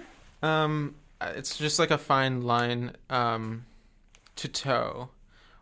[0.65, 0.95] um
[1.35, 3.67] it's just like a fine line um,
[4.37, 5.11] to toe.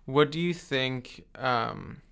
[0.04, 1.24] What do you think?
[1.36, 2.02] Um,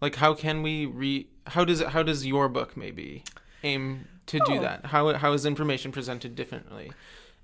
[0.00, 1.28] like, how can we re?
[1.46, 1.88] How does it?
[1.88, 3.24] How does your book maybe
[3.62, 4.46] aim to oh.
[4.46, 4.86] do that?
[4.86, 6.92] How how is information presented differently,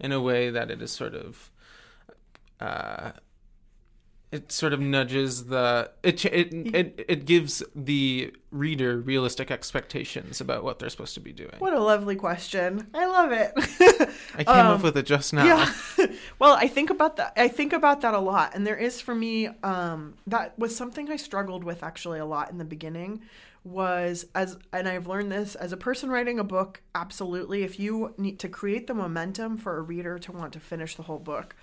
[0.00, 1.50] in a way that it is sort of
[2.60, 3.12] uh,
[4.30, 10.62] it sort of nudges the it it it it gives the reader realistic expectations about
[10.62, 11.54] what they're supposed to be doing.
[11.58, 12.88] What a lovely question.
[12.92, 13.52] I love it.
[14.34, 15.44] I came um, up with it just now.
[15.44, 16.06] Yeah.
[16.38, 19.14] well, I think about that I think about that a lot and there is for
[19.14, 23.22] me um that was something I struggled with actually a lot in the beginning
[23.64, 28.14] was as and I've learned this as a person writing a book absolutely if you
[28.18, 31.56] need to create the momentum for a reader to want to finish the whole book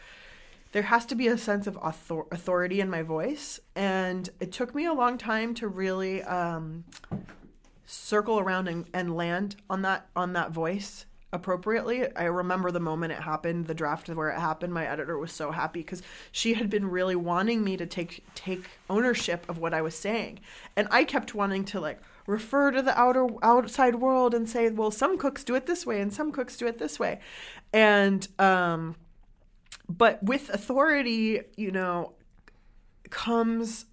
[0.76, 3.62] there has to be a sense of author- authority in my voice.
[3.78, 6.84] And it took me a long time to really um,
[7.86, 12.14] circle around and, and land on that on that voice appropriately.
[12.18, 14.74] I remember the moment it happened, the draft where it happened.
[14.74, 16.02] My editor was so happy because
[16.34, 20.42] she had been really wanting me to take take ownership of what I was saying,
[20.76, 24.92] and I kept wanting to like refer to the outer outside world and say, well,
[24.92, 27.22] some cooks do it this way and some cooks do it this way,
[27.72, 28.98] and um,
[29.88, 32.14] but with authority, you know,
[33.10, 33.86] comes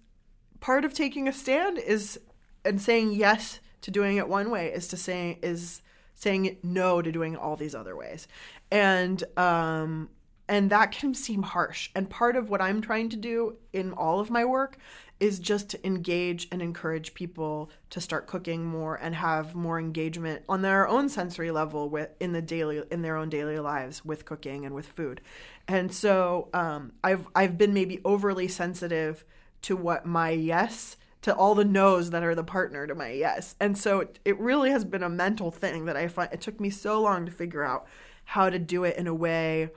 [0.59, 2.19] part of taking a stand is
[2.65, 5.81] and saying yes to doing it one way is to say is
[6.15, 8.27] saying no to doing all these other ways.
[8.71, 10.09] And um
[10.47, 11.89] and that can seem harsh.
[11.95, 14.77] And part of what I'm trying to do in all of my work
[15.23, 20.43] is just to engage and encourage people to start cooking more and have more engagement
[20.49, 24.25] on their own sensory level with in the daily in their own daily lives with
[24.25, 25.21] cooking and with food.
[25.65, 29.23] And so um, I've I've been maybe overly sensitive
[29.61, 33.55] to what my yes to all the no's that are the partner to my yes.
[33.61, 36.59] And so it, it really has been a mental thing that I find it took
[36.59, 37.87] me so long to figure out
[38.25, 39.69] how to do it in a way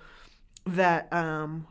[0.66, 1.68] that um,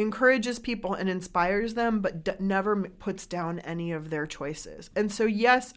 [0.00, 4.90] encourages people and inspires them, but d- never puts down any of their choices.
[4.96, 5.74] And so, yes,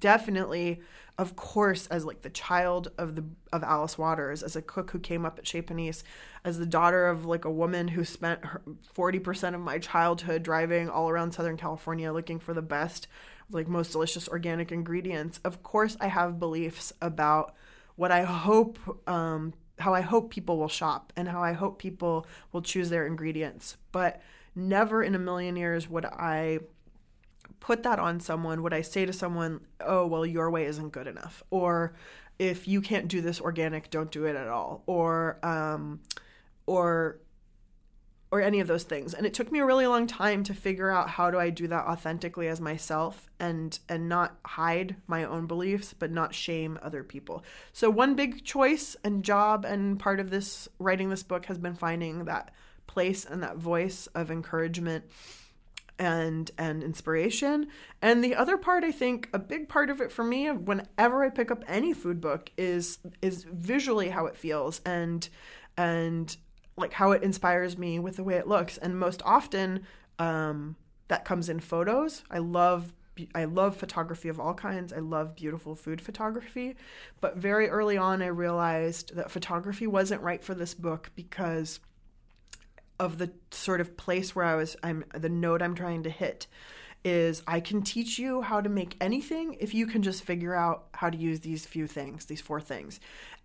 [0.00, 0.80] definitely,
[1.18, 4.98] of course, as like the child of the of Alice Waters, as a cook who
[4.98, 6.02] came up at Chez Panisse,
[6.44, 8.40] as the daughter of like a woman who spent
[8.92, 13.06] forty percent of my childhood driving all around Southern California looking for the best,
[13.50, 15.40] like most delicious organic ingredients.
[15.44, 17.54] Of course, I have beliefs about
[17.94, 22.26] what I hope um, how I hope people will shop and how I hope people
[22.52, 23.76] will choose their ingredients.
[23.92, 24.22] But
[24.54, 26.60] never in a million years would I
[27.60, 28.62] put that on someone.
[28.62, 31.94] Would I say to someone, "Oh, well, your way isn't good enough," or
[32.38, 36.00] if you can't do this organic, don't do it at all, or um,
[36.66, 37.18] or
[38.30, 39.14] or any of those things.
[39.14, 41.68] And it took me a really long time to figure out how do I do
[41.68, 47.04] that authentically as myself and and not hide my own beliefs but not shame other
[47.04, 47.44] people.
[47.72, 51.76] So one big choice and job and part of this writing this book has been
[51.76, 52.52] finding that
[52.86, 55.04] place and that voice of encouragement
[55.98, 57.68] and and inspiration.
[58.02, 61.30] And the other part I think a big part of it for me whenever I
[61.30, 65.28] pick up any food book is is visually how it feels and
[65.76, 66.36] and
[66.76, 68.78] like how it inspires me with the way it looks.
[68.78, 69.86] And most often
[70.18, 70.76] um,
[71.08, 72.22] that comes in photos.
[72.30, 72.92] I love
[73.34, 74.92] i love photography of all kinds.
[74.92, 76.76] I love beautiful food photography.
[77.20, 81.80] But very early on i realized that photography wasn't right for this book because
[82.98, 86.46] of the sort of place where i was i'm the note i'm trying to hit
[87.04, 90.86] is I can teach you how to make anything if you can just figure out
[90.94, 92.98] how to use these few things, these four things.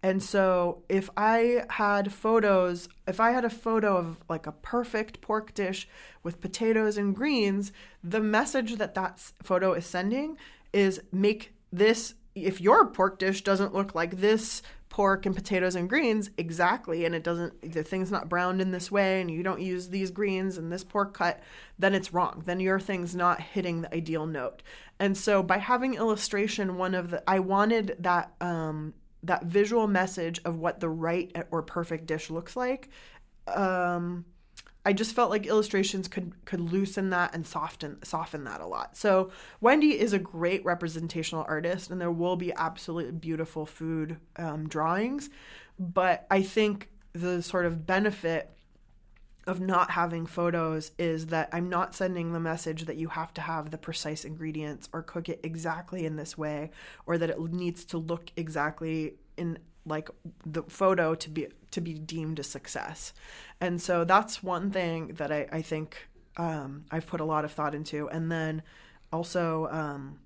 [0.04, 5.22] And so if I had photos, if I had a photo of like a perfect
[5.22, 5.88] pork dish
[6.24, 7.72] with potatoes and greens,
[8.04, 10.38] the message that that photo is sending
[10.74, 14.62] is make this if your pork dish doesn't look like this
[14.92, 18.92] pork and potatoes and greens exactly and it doesn't the thing's not browned in this
[18.92, 21.42] way and you don't use these greens and this pork cut
[21.82, 22.44] then it's wrong.
[22.46, 24.62] Then your thing's not hitting the ideal note.
[25.00, 30.40] And so by having illustration one of the i wanted that um that visual message
[30.46, 32.90] of what the right or perfect dish looks like
[33.48, 34.26] um
[34.84, 38.98] I just felt like illustrations could could loosen that and soften soften that a lot.
[38.98, 44.68] So Wendy is a great representational artist, and there will be absolutely beautiful food um,
[44.68, 45.30] drawings.
[45.78, 48.52] But I think the sort of benefit
[49.48, 53.42] of not having photos is that I'm not sending the message that you have to
[53.42, 56.70] have the precise ingredients or cook it exactly in this way
[57.08, 60.10] or that it needs to look exactly in like
[60.46, 63.14] the photo to be to be deemed a success.
[63.60, 66.08] And so that's one thing that I, I think
[66.38, 68.10] um, I've put a lot of thought into.
[68.10, 68.64] And then
[69.12, 70.20] also um,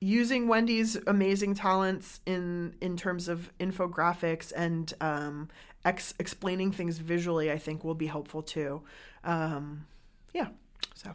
[0.00, 5.48] using Wendy's amazing talents in in terms of infographics and um,
[5.84, 8.82] ex- explaining things visually, I think will be helpful too.
[9.24, 9.86] Um,
[10.32, 10.48] yeah,
[10.94, 11.10] so.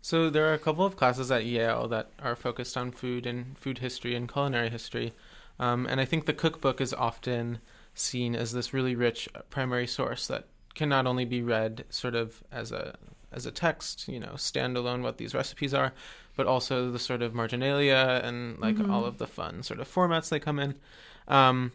[0.00, 3.58] So there are a couple of classes at Yale that are focused on food and
[3.58, 5.12] food history and culinary history,
[5.58, 7.58] um, and I think the cookbook is often
[7.94, 12.42] seen as this really rich primary source that can not only be read sort of
[12.52, 12.96] as a
[13.30, 15.92] as a text, you know, standalone what these recipes are,
[16.34, 18.90] but also the sort of marginalia and like mm-hmm.
[18.90, 20.74] all of the fun sort of formats they come in.
[21.26, 21.72] Um,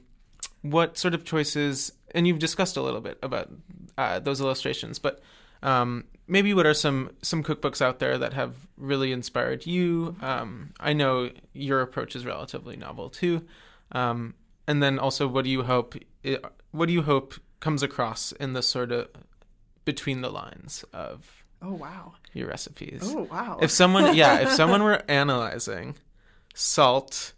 [0.62, 1.92] what sort of choices?
[2.12, 3.52] And you've discussed a little bit about
[3.98, 5.22] uh, those illustrations, but
[5.62, 10.16] um, maybe what are some some cookbooks out there that have really inspired you?
[10.22, 13.46] Um, I know your approach is relatively novel too,
[13.94, 14.34] um,
[14.68, 15.96] and then also what do you hope
[16.72, 19.10] what do you hope comes across in the sort of
[19.86, 23.02] between the lines of oh wow your recipes?
[23.04, 23.60] Oh wow!
[23.62, 25.96] If someone yeah, if someone were analyzing
[26.54, 27.34] salt,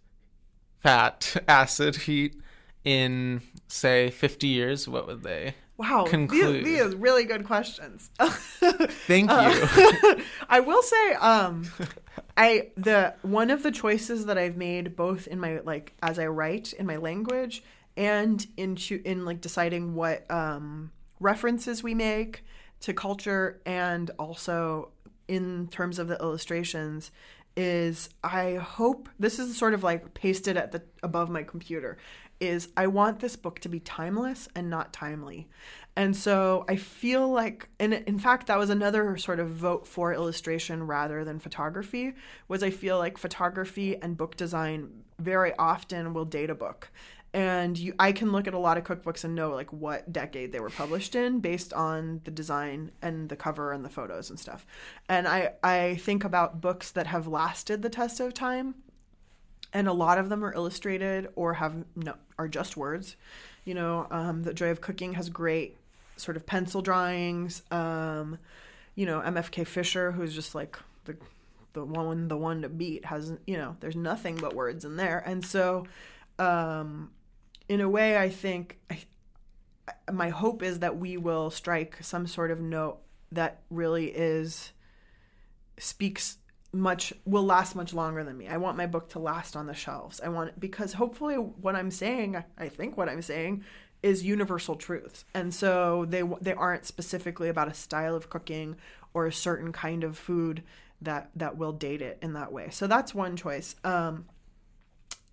[0.79, 2.35] fat, acid, heat
[2.83, 6.63] in say 50 years, what would they Wow, conclude?
[6.63, 8.09] These, these really good questions.
[8.19, 9.35] Thank you.
[9.35, 11.69] Uh, I will say, um,
[12.37, 16.27] I the one of the choices that I've made both in my like as I
[16.27, 17.63] write in my language
[17.95, 22.43] and in in like deciding what um, references we make
[22.81, 24.89] to culture and also
[25.27, 27.11] in terms of the illustrations
[27.57, 31.97] is I hope this is sort of like pasted at the above my computer
[32.41, 35.47] is I want this book to be timeless and not timely.
[35.97, 40.13] And so I feel like and in fact that was another sort of vote for
[40.13, 42.13] illustration rather than photography
[42.47, 46.91] was I feel like photography and book design very often will date a book.
[47.33, 50.51] And you I can look at a lot of cookbooks and know like what decade
[50.51, 54.37] they were published in based on the design and the cover and the photos and
[54.37, 54.65] stuff.
[55.07, 58.75] And I I think about books that have lasted the test of time
[59.71, 63.15] and a lot of them are illustrated or have no are just words.
[63.63, 65.77] You know, um, the Joy of Cooking has great
[66.17, 67.61] sort of pencil drawings.
[67.71, 68.37] Um,
[68.95, 71.17] you know, MFK Fisher, who's just like the
[71.73, 75.21] the one the one to beat, has you know, there's nothing but words in there,
[75.25, 75.85] and so
[76.39, 77.11] um,
[77.67, 79.01] in a way, I think I,
[80.11, 82.99] my hope is that we will strike some sort of note
[83.31, 84.71] that really is
[85.77, 86.37] speaks
[86.71, 88.47] much will last much longer than me.
[88.47, 90.19] I want my book to last on the shelves.
[90.21, 93.63] I want because hopefully what I'm saying, I think what I'm saying
[94.05, 95.25] is universal truths.
[95.33, 98.75] And so they they aren't specifically about a style of cooking
[99.15, 100.61] or a certain kind of food
[101.01, 102.69] that that will date it in that way.
[102.69, 103.75] So that's one choice.
[103.83, 104.25] Um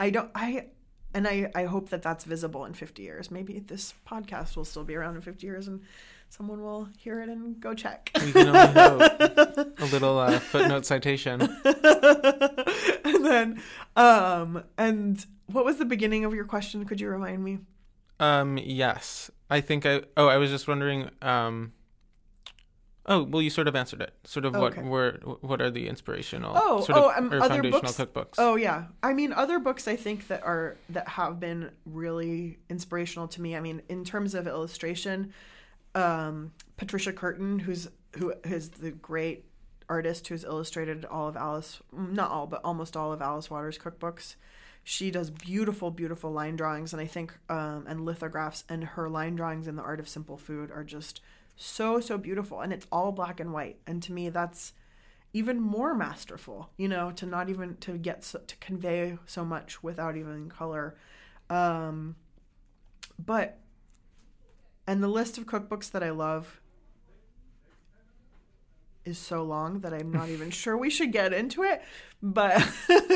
[0.01, 0.69] I don't I
[1.13, 3.31] and I I hope that that's visible in 50 years.
[3.31, 5.83] Maybe this podcast will still be around in 50 years and
[6.31, 8.11] someone will hear it and go check.
[8.25, 9.81] We can only hope.
[9.81, 11.43] a little uh, footnote citation.
[13.05, 13.63] and then,
[13.97, 16.83] um, and what was the beginning of your question?
[16.87, 17.59] Could you remind me?
[18.23, 20.03] Um, yes, I think I.
[20.17, 21.11] Oh, I was just wondering.
[21.21, 21.73] Um,
[23.07, 24.15] oh, well, you sort of answered it.
[24.23, 24.81] Sort of Okay.
[24.81, 26.53] what were what are the inspirational?
[26.55, 27.97] Oh, sort oh, of, um, other foundational books.
[27.97, 28.35] cookbooks.
[28.39, 33.27] Oh yeah, I mean other books I think that are that have been really inspirational
[33.29, 33.57] to me.
[33.57, 35.33] I mean in terms of illustration,
[35.97, 39.47] um, Patricia Curtan, who's who is the great
[39.89, 44.37] artist who's illustrated all of Alice, not all, but almost all of Alice Waters' cookbooks.
[44.85, 49.37] She does beautiful, beautiful line drawings, and I think um, and lithographs, and her line
[49.37, 51.21] drawings in the Art of Simple Food are just
[51.57, 53.79] so so beautiful, and it's all black and white.
[53.87, 54.73] And to me, that's
[55.33, 59.83] even more masterful you know to not even to get so, to convey so much
[59.83, 60.95] without even color
[61.49, 62.15] um
[63.19, 63.59] but
[64.87, 66.61] and the list of cookbooks that i love
[69.05, 71.83] is so long that i'm not even sure we should get into it
[72.23, 72.67] but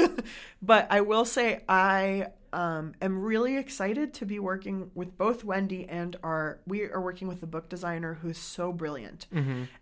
[0.63, 5.87] but i will say i um, am really excited to be working with both wendy
[5.89, 9.27] and our we are working with a book designer who's so brilliant.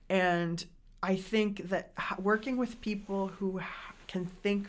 [0.09, 0.64] And
[1.02, 3.61] I think that working with people who
[4.09, 4.68] can think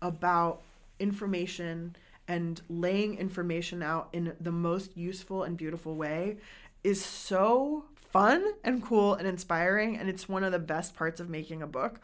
[0.00, 0.62] about
[0.98, 1.96] information
[2.28, 6.36] and laying information out in the most useful and beautiful way
[6.84, 11.28] is so fun and cool and inspiring and it's one of the best parts of
[11.28, 12.00] making a book.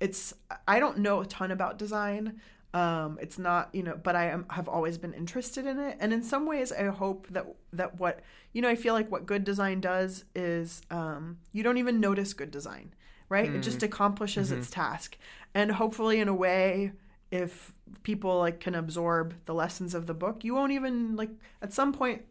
[0.00, 0.32] It's
[0.66, 2.40] i don't know a ton about design
[2.74, 5.96] um it's not you know but i am, have always been interested in it.
[6.00, 8.20] And in some ways i hope that that what
[8.52, 12.32] you know i feel like what good design does is um you don't even notice
[12.32, 12.94] good design
[13.30, 13.54] right?
[13.54, 15.18] It just accomplishes its task.
[15.54, 16.92] And hopefully in a way
[17.30, 21.28] if people like can absorb the lessons of the book you won't even like
[21.60, 22.22] at some point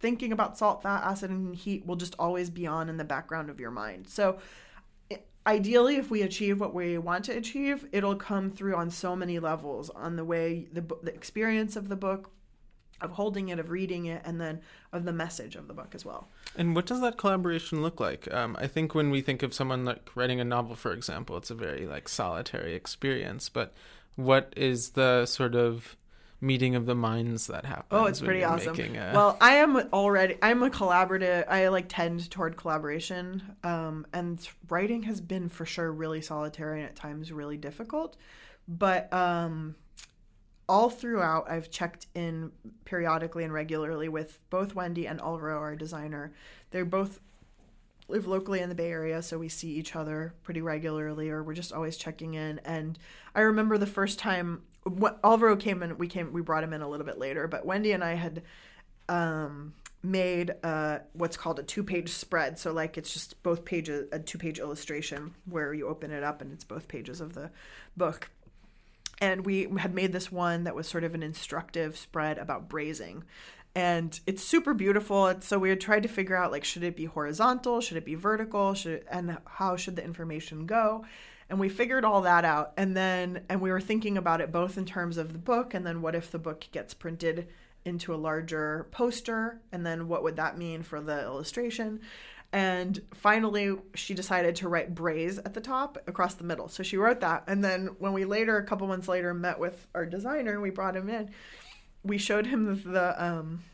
[0.00, 3.50] thinking about salt fat acid and heat will just always be on in the background
[3.50, 4.38] of your mind so
[5.46, 9.38] ideally if we achieve what we want to achieve it'll come through on so many
[9.38, 12.30] levels on the way the, the experience of the book
[13.02, 14.60] of holding it of reading it and then
[14.92, 18.32] of the message of the book as well And what does that collaboration look like?
[18.32, 21.50] Um, I think when we think of someone like writing a novel, for example, it's
[21.50, 23.50] a very like solitary experience.
[23.50, 23.74] But
[24.14, 25.96] what is the sort of
[26.40, 27.86] meeting of the minds that happens?
[27.90, 28.74] Oh, it's pretty awesome.
[28.78, 30.36] a- Well, I am already.
[30.42, 31.46] I'm a collaborative.
[31.48, 36.88] I like tend toward collaboration, um, and writing has been for sure really solitary and
[36.88, 38.16] at times really difficult.
[38.68, 39.76] But um,
[40.68, 42.50] all throughout, I've checked in
[42.84, 46.32] periodically and regularly with both Wendy and Alvaro, our designer.
[46.72, 47.20] They're both
[48.08, 51.54] live locally in the Bay Area, so we see each other pretty regularly, or we're
[51.54, 52.60] just always checking in.
[52.64, 52.98] And
[53.34, 56.82] I remember the first time wh- Alvaro came in, we came, we brought him in
[56.82, 58.42] a little bit later, but Wendy and I had
[59.08, 62.58] um, made uh, what's called a two-page spread.
[62.58, 66.52] So like it's just both pages, a two-page illustration where you open it up and
[66.52, 67.50] it's both pages of the
[67.96, 68.30] book.
[69.18, 73.24] And we had made this one that was sort of an instructive spread about braising
[73.76, 75.34] and it's super beautiful.
[75.40, 78.14] So we had tried to figure out like should it be horizontal, should it be
[78.14, 81.04] vertical, should it, and how should the information go?
[81.50, 82.72] And we figured all that out.
[82.78, 85.86] And then and we were thinking about it both in terms of the book and
[85.86, 87.48] then what if the book gets printed
[87.84, 92.00] into a larger poster and then what would that mean for the illustration?
[92.54, 96.68] And finally, she decided to write braise at the top across the middle.
[96.68, 97.44] So she wrote that.
[97.46, 100.96] And then when we later, a couple months later, met with our designer, we brought
[100.96, 101.28] him in
[102.06, 103.64] we showed him the, the um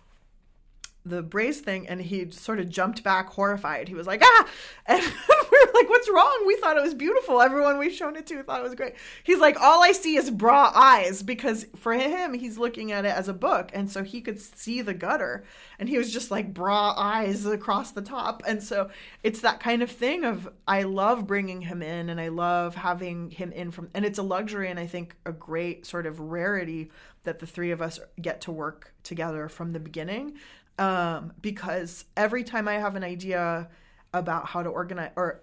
[1.04, 3.88] the braise thing and he sort of jumped back horrified.
[3.88, 4.48] He was like ah!
[4.86, 5.00] And
[5.52, 6.44] we were like what's wrong?
[6.46, 7.40] We thought it was beautiful.
[7.40, 8.94] Everyone we've shown it to thought it was great.
[9.24, 13.14] He's like all i see is bra eyes because for him he's looking at it
[13.16, 15.44] as a book and so he could see the gutter
[15.78, 18.42] and he was just like bra eyes across the top.
[18.46, 18.90] And so
[19.22, 23.30] it's that kind of thing of i love bringing him in and i love having
[23.30, 26.90] him in from and it's a luxury and i think a great sort of rarity
[27.24, 30.34] that the three of us get to work together from the beginning
[30.78, 33.68] um, because every time I have an idea
[34.12, 35.42] about how to organize or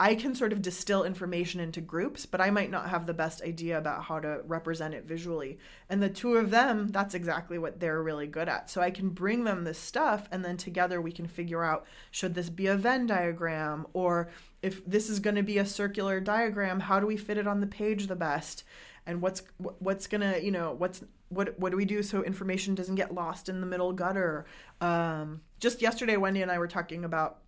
[0.00, 3.42] I can sort of distill information into groups, but I might not have the best
[3.42, 5.58] idea about how to represent it visually.
[5.88, 8.70] And the two of them, that's exactly what they're really good at.
[8.70, 12.34] So I can bring them this stuff, and then together we can figure out should
[12.34, 14.30] this be a Venn diagram or
[14.62, 17.60] if this is going to be a circular diagram, how do we fit it on
[17.60, 18.62] the page the best?
[19.08, 22.94] And what's what's gonna you know what's what what do we do so information doesn't
[22.94, 24.44] get lost in the middle gutter?
[24.82, 27.38] Um, just yesterday, Wendy and I were talking about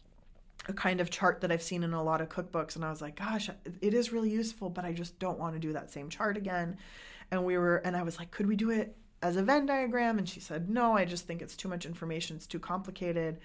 [0.69, 3.03] a kind of chart that I've seen in a lot of cookbooks, and I was
[3.03, 3.51] like, gosh,
[3.81, 6.79] it is really useful, but I just don't want to do that same chart again.
[7.31, 10.19] And we were, and I was like, could we do it as a Venn diagram?
[10.19, 13.39] And she said, no, I just think it's too much information, it's too complicated.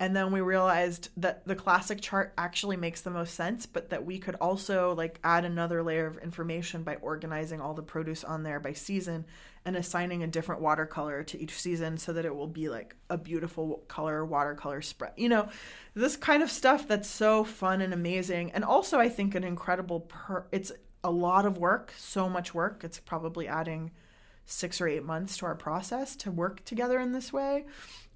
[0.00, 4.06] And then we realized that the classic chart actually makes the most sense, but that
[4.06, 8.42] we could also like add another layer of information by organizing all the produce on
[8.42, 9.26] there by season
[9.66, 13.18] and assigning a different watercolor to each season so that it will be like a
[13.18, 15.12] beautiful color watercolor spread.
[15.16, 15.50] You know,
[15.92, 18.52] this kind of stuff that's so fun and amazing.
[18.52, 20.72] And also I think an incredible per it's
[21.04, 22.84] a lot of work, so much work.
[22.84, 23.90] It's probably adding
[24.46, 27.66] 6 or 8 months to our process to work together in this way.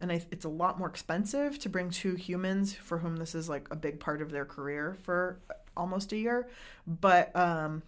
[0.05, 3.49] And I, it's a lot more expensive to bring two humans for whom this is
[3.49, 5.41] like a big part of their career for
[5.75, 6.47] almost a year.
[6.87, 7.83] But um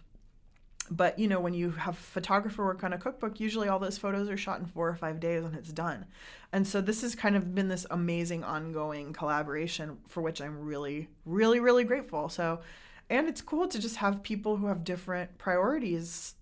[0.89, 4.29] but you know when you have photographer work on a cookbook usually all those photos
[4.29, 6.05] are shot in four or five days and it's done
[6.53, 11.09] and so this has kind of been this amazing ongoing collaboration for which i'm really
[11.25, 12.61] really really grateful so
[13.09, 16.35] and it's cool to just have people who have different priorities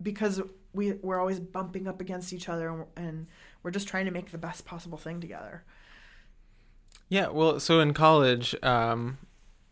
[0.00, 0.40] because
[0.72, 3.26] we we're always bumping up against each other and, and
[3.66, 5.64] we're just trying to make the best possible thing together
[7.08, 9.18] yeah well so in college um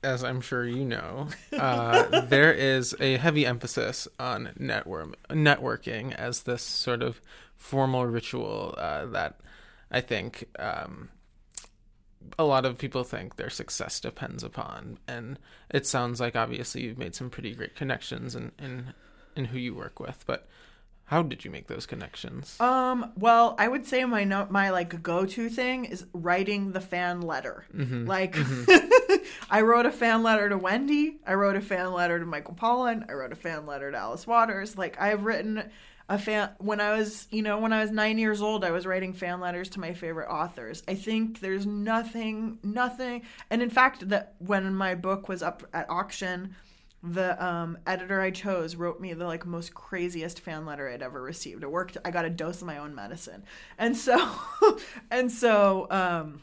[0.05, 6.43] as I'm sure you know, uh, there is a heavy emphasis on network networking as
[6.43, 7.21] this sort of
[7.57, 9.41] formal ritual uh, that
[9.91, 11.09] I think um,
[12.39, 14.99] a lot of people think their success depends upon.
[15.09, 15.39] And
[15.71, 18.93] it sounds like obviously you've made some pretty great connections in in,
[19.35, 20.47] in who you work with, but
[21.07, 22.59] how did you make those connections?
[22.61, 27.21] Um, well, I would say my no- my like go-to thing is writing the fan
[27.21, 27.67] letter.
[27.75, 28.07] Mm-hmm.
[28.07, 29.17] Like mm-hmm.
[29.51, 33.09] I wrote a fan letter to Wendy, I wrote a fan letter to Michael Pollan,
[33.11, 34.79] I wrote a fan letter to Alice Waters.
[34.79, 35.71] Like I've written
[36.09, 38.87] a fan when I was, you know, when I was 9 years old, I was
[38.87, 40.83] writing fan letters to my favorite authors.
[40.89, 45.89] I think there's nothing nothing and in fact that when my book was up at
[45.91, 46.57] auction,
[47.05, 51.21] the um, editor I chose wrote me the like most craziest fan letter I'd ever
[51.21, 51.63] received.
[51.63, 51.99] It worked.
[52.05, 53.45] I got a dose of my own medicine,
[53.79, 54.31] and so
[55.11, 56.41] and so um,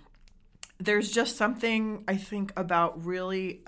[0.79, 3.63] there's just something I think about really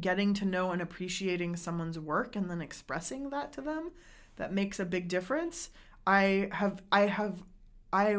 [0.00, 3.90] getting to know and appreciating someone's work and then expressing that to them
[4.36, 5.68] that makes a big difference.
[6.06, 7.42] I have I have
[7.92, 8.16] I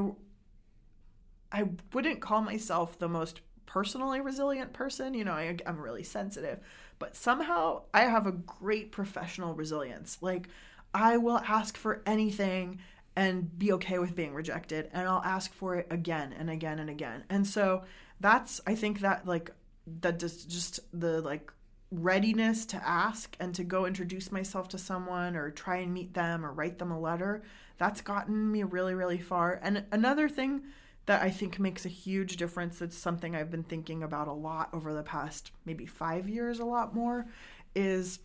[1.51, 5.15] I wouldn't call myself the most personally resilient person.
[5.15, 6.59] You know, I, I'm really sensitive
[7.03, 10.19] but somehow I have a great professional resilience.
[10.21, 10.47] Like,
[10.93, 12.79] I will ask for anything
[13.13, 16.89] and be okay with being rejected, and I'll ask for it again and again and
[16.89, 17.25] again.
[17.29, 17.83] And so
[18.21, 19.51] that's, I think that, like,
[19.99, 21.51] that just, just the, like,
[21.91, 26.45] readiness to ask and to go introduce myself to someone or try and meet them
[26.45, 27.43] or write them a letter
[27.77, 30.63] that's gotten me really really far and another thing
[31.05, 32.81] that I think makes a huge difference.
[32.81, 36.65] It's something I've been thinking about a lot over the past maybe five years, a
[36.65, 37.27] lot more,
[37.75, 38.19] is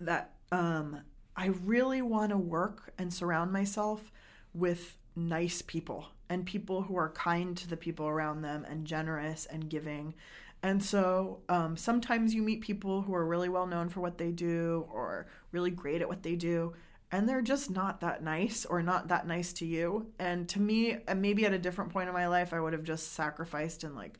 [0.00, 1.00] that um,
[1.36, 4.12] I really want to work and surround myself
[4.54, 9.46] with nice people and people who are kind to the people around them and generous
[9.46, 10.14] and giving.
[10.62, 14.30] And so um, sometimes you meet people who are really well known for what they
[14.30, 16.74] do or really great at what they do
[17.12, 20.12] and they're just not that nice or not that nice to you.
[20.18, 23.12] And to me, maybe at a different point in my life, I would have just
[23.12, 24.18] sacrificed and like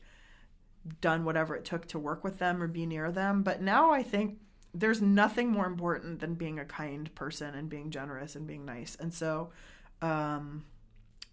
[0.99, 3.43] done whatever it took to work with them or be near them.
[3.43, 4.39] But now I think
[4.73, 8.95] there's nothing more important than being a kind person and being generous and being nice.
[8.99, 9.51] And so
[10.01, 10.65] um,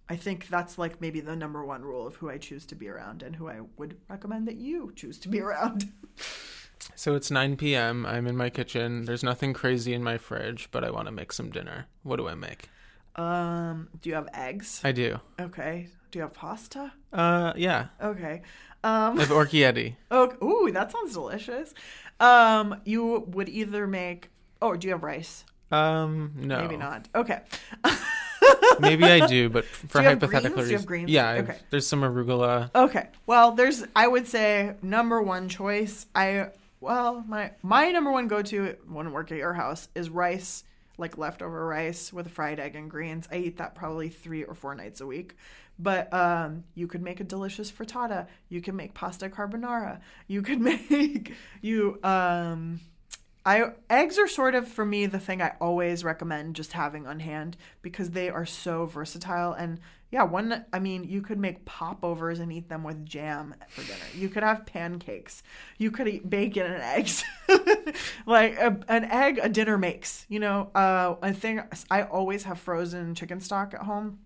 [0.09, 2.89] I think that's like maybe the number one rule of who I choose to be
[2.89, 5.91] around and who I would recommend that you choose to be around.
[6.95, 8.05] So it's 9 p.m.
[8.07, 9.05] I'm in my kitchen.
[9.05, 11.87] There's nothing crazy in my fridge, but I want to make some dinner.
[12.03, 12.69] What do I make?
[13.17, 14.81] Um, do you have eggs?
[14.85, 15.19] I do.
[15.41, 15.89] Okay.
[16.11, 16.93] Do you have pasta?
[17.13, 17.87] Uh, yeah.
[18.03, 18.43] Okay.
[18.85, 19.95] Um, I have orecchiette.
[20.11, 21.75] Oh, ooh, that sounds delicious.
[22.21, 24.31] Um, you would either make.
[24.63, 25.45] Oh, do you have rice?
[25.71, 26.61] Um, no.
[26.63, 27.09] Maybe not.
[27.15, 27.41] Okay.
[28.81, 30.67] Maybe I do, but for do hypothetical reasons?
[30.69, 31.11] Do you have greens?
[31.11, 31.59] Yeah, I've- Okay.
[31.71, 32.71] there's some arugula.
[32.75, 33.09] Okay.
[33.27, 36.07] Well, there's I would say number one choice.
[36.15, 36.49] I
[36.81, 40.65] well, my my number one go to when work at your house is rice,
[40.97, 43.29] like leftover rice with a fried egg and greens.
[43.31, 45.37] I eat that probably three or four nights a week.
[45.79, 48.27] But um, you could make a delicious frittata.
[48.49, 50.01] You can make pasta carbonara.
[50.27, 50.61] You could
[50.91, 52.81] make you um,
[53.45, 57.21] I eggs are sort of for me the thing I always recommend just having on
[57.21, 59.81] hand because they are so versatile and
[60.11, 64.05] yeah, one I mean, you could make popovers and eat them with jam for dinner.
[64.15, 65.43] You could have pancakes.
[65.77, 67.25] You could eat bacon and eggs.
[68.27, 70.71] like a, an egg a dinner makes, you know.
[70.75, 71.61] Uh I think
[71.91, 74.21] I always have frozen chicken stock at home.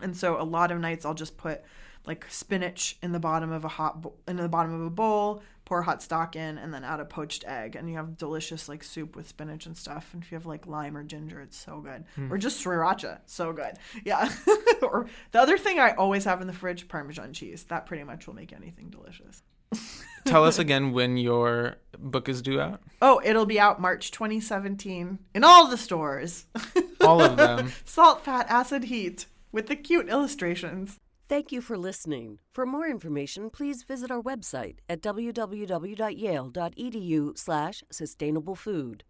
[0.00, 1.62] And so a lot of nights I'll just put
[2.04, 5.42] like spinach in the bottom of a hot bo- in the bottom of a bowl,
[5.72, 8.84] pour hot stock in, and then add a poached egg, and you have delicious like
[8.84, 10.10] soup with spinach and stuff.
[10.12, 12.04] And if you have like lime or ginger, it's so good.
[12.14, 12.30] Hmm.
[12.30, 13.78] Or just sriracha, so good.
[14.04, 14.30] Yeah.
[14.82, 17.62] or the other thing I always have in the fridge, Parmesan cheese.
[17.70, 19.42] That pretty much will make anything delicious.
[20.26, 22.82] Tell us again when your book is due out.
[23.00, 26.44] Oh, it'll be out March 2017 in all the stores.
[27.00, 27.72] All of them.
[27.86, 31.00] Salt, fat, acid, heat with the cute illustrations.
[31.28, 32.38] Thank you for listening.
[32.52, 35.38] For more information, please visit our website at www.yale.edu
[37.38, 39.04] slash sustainable food.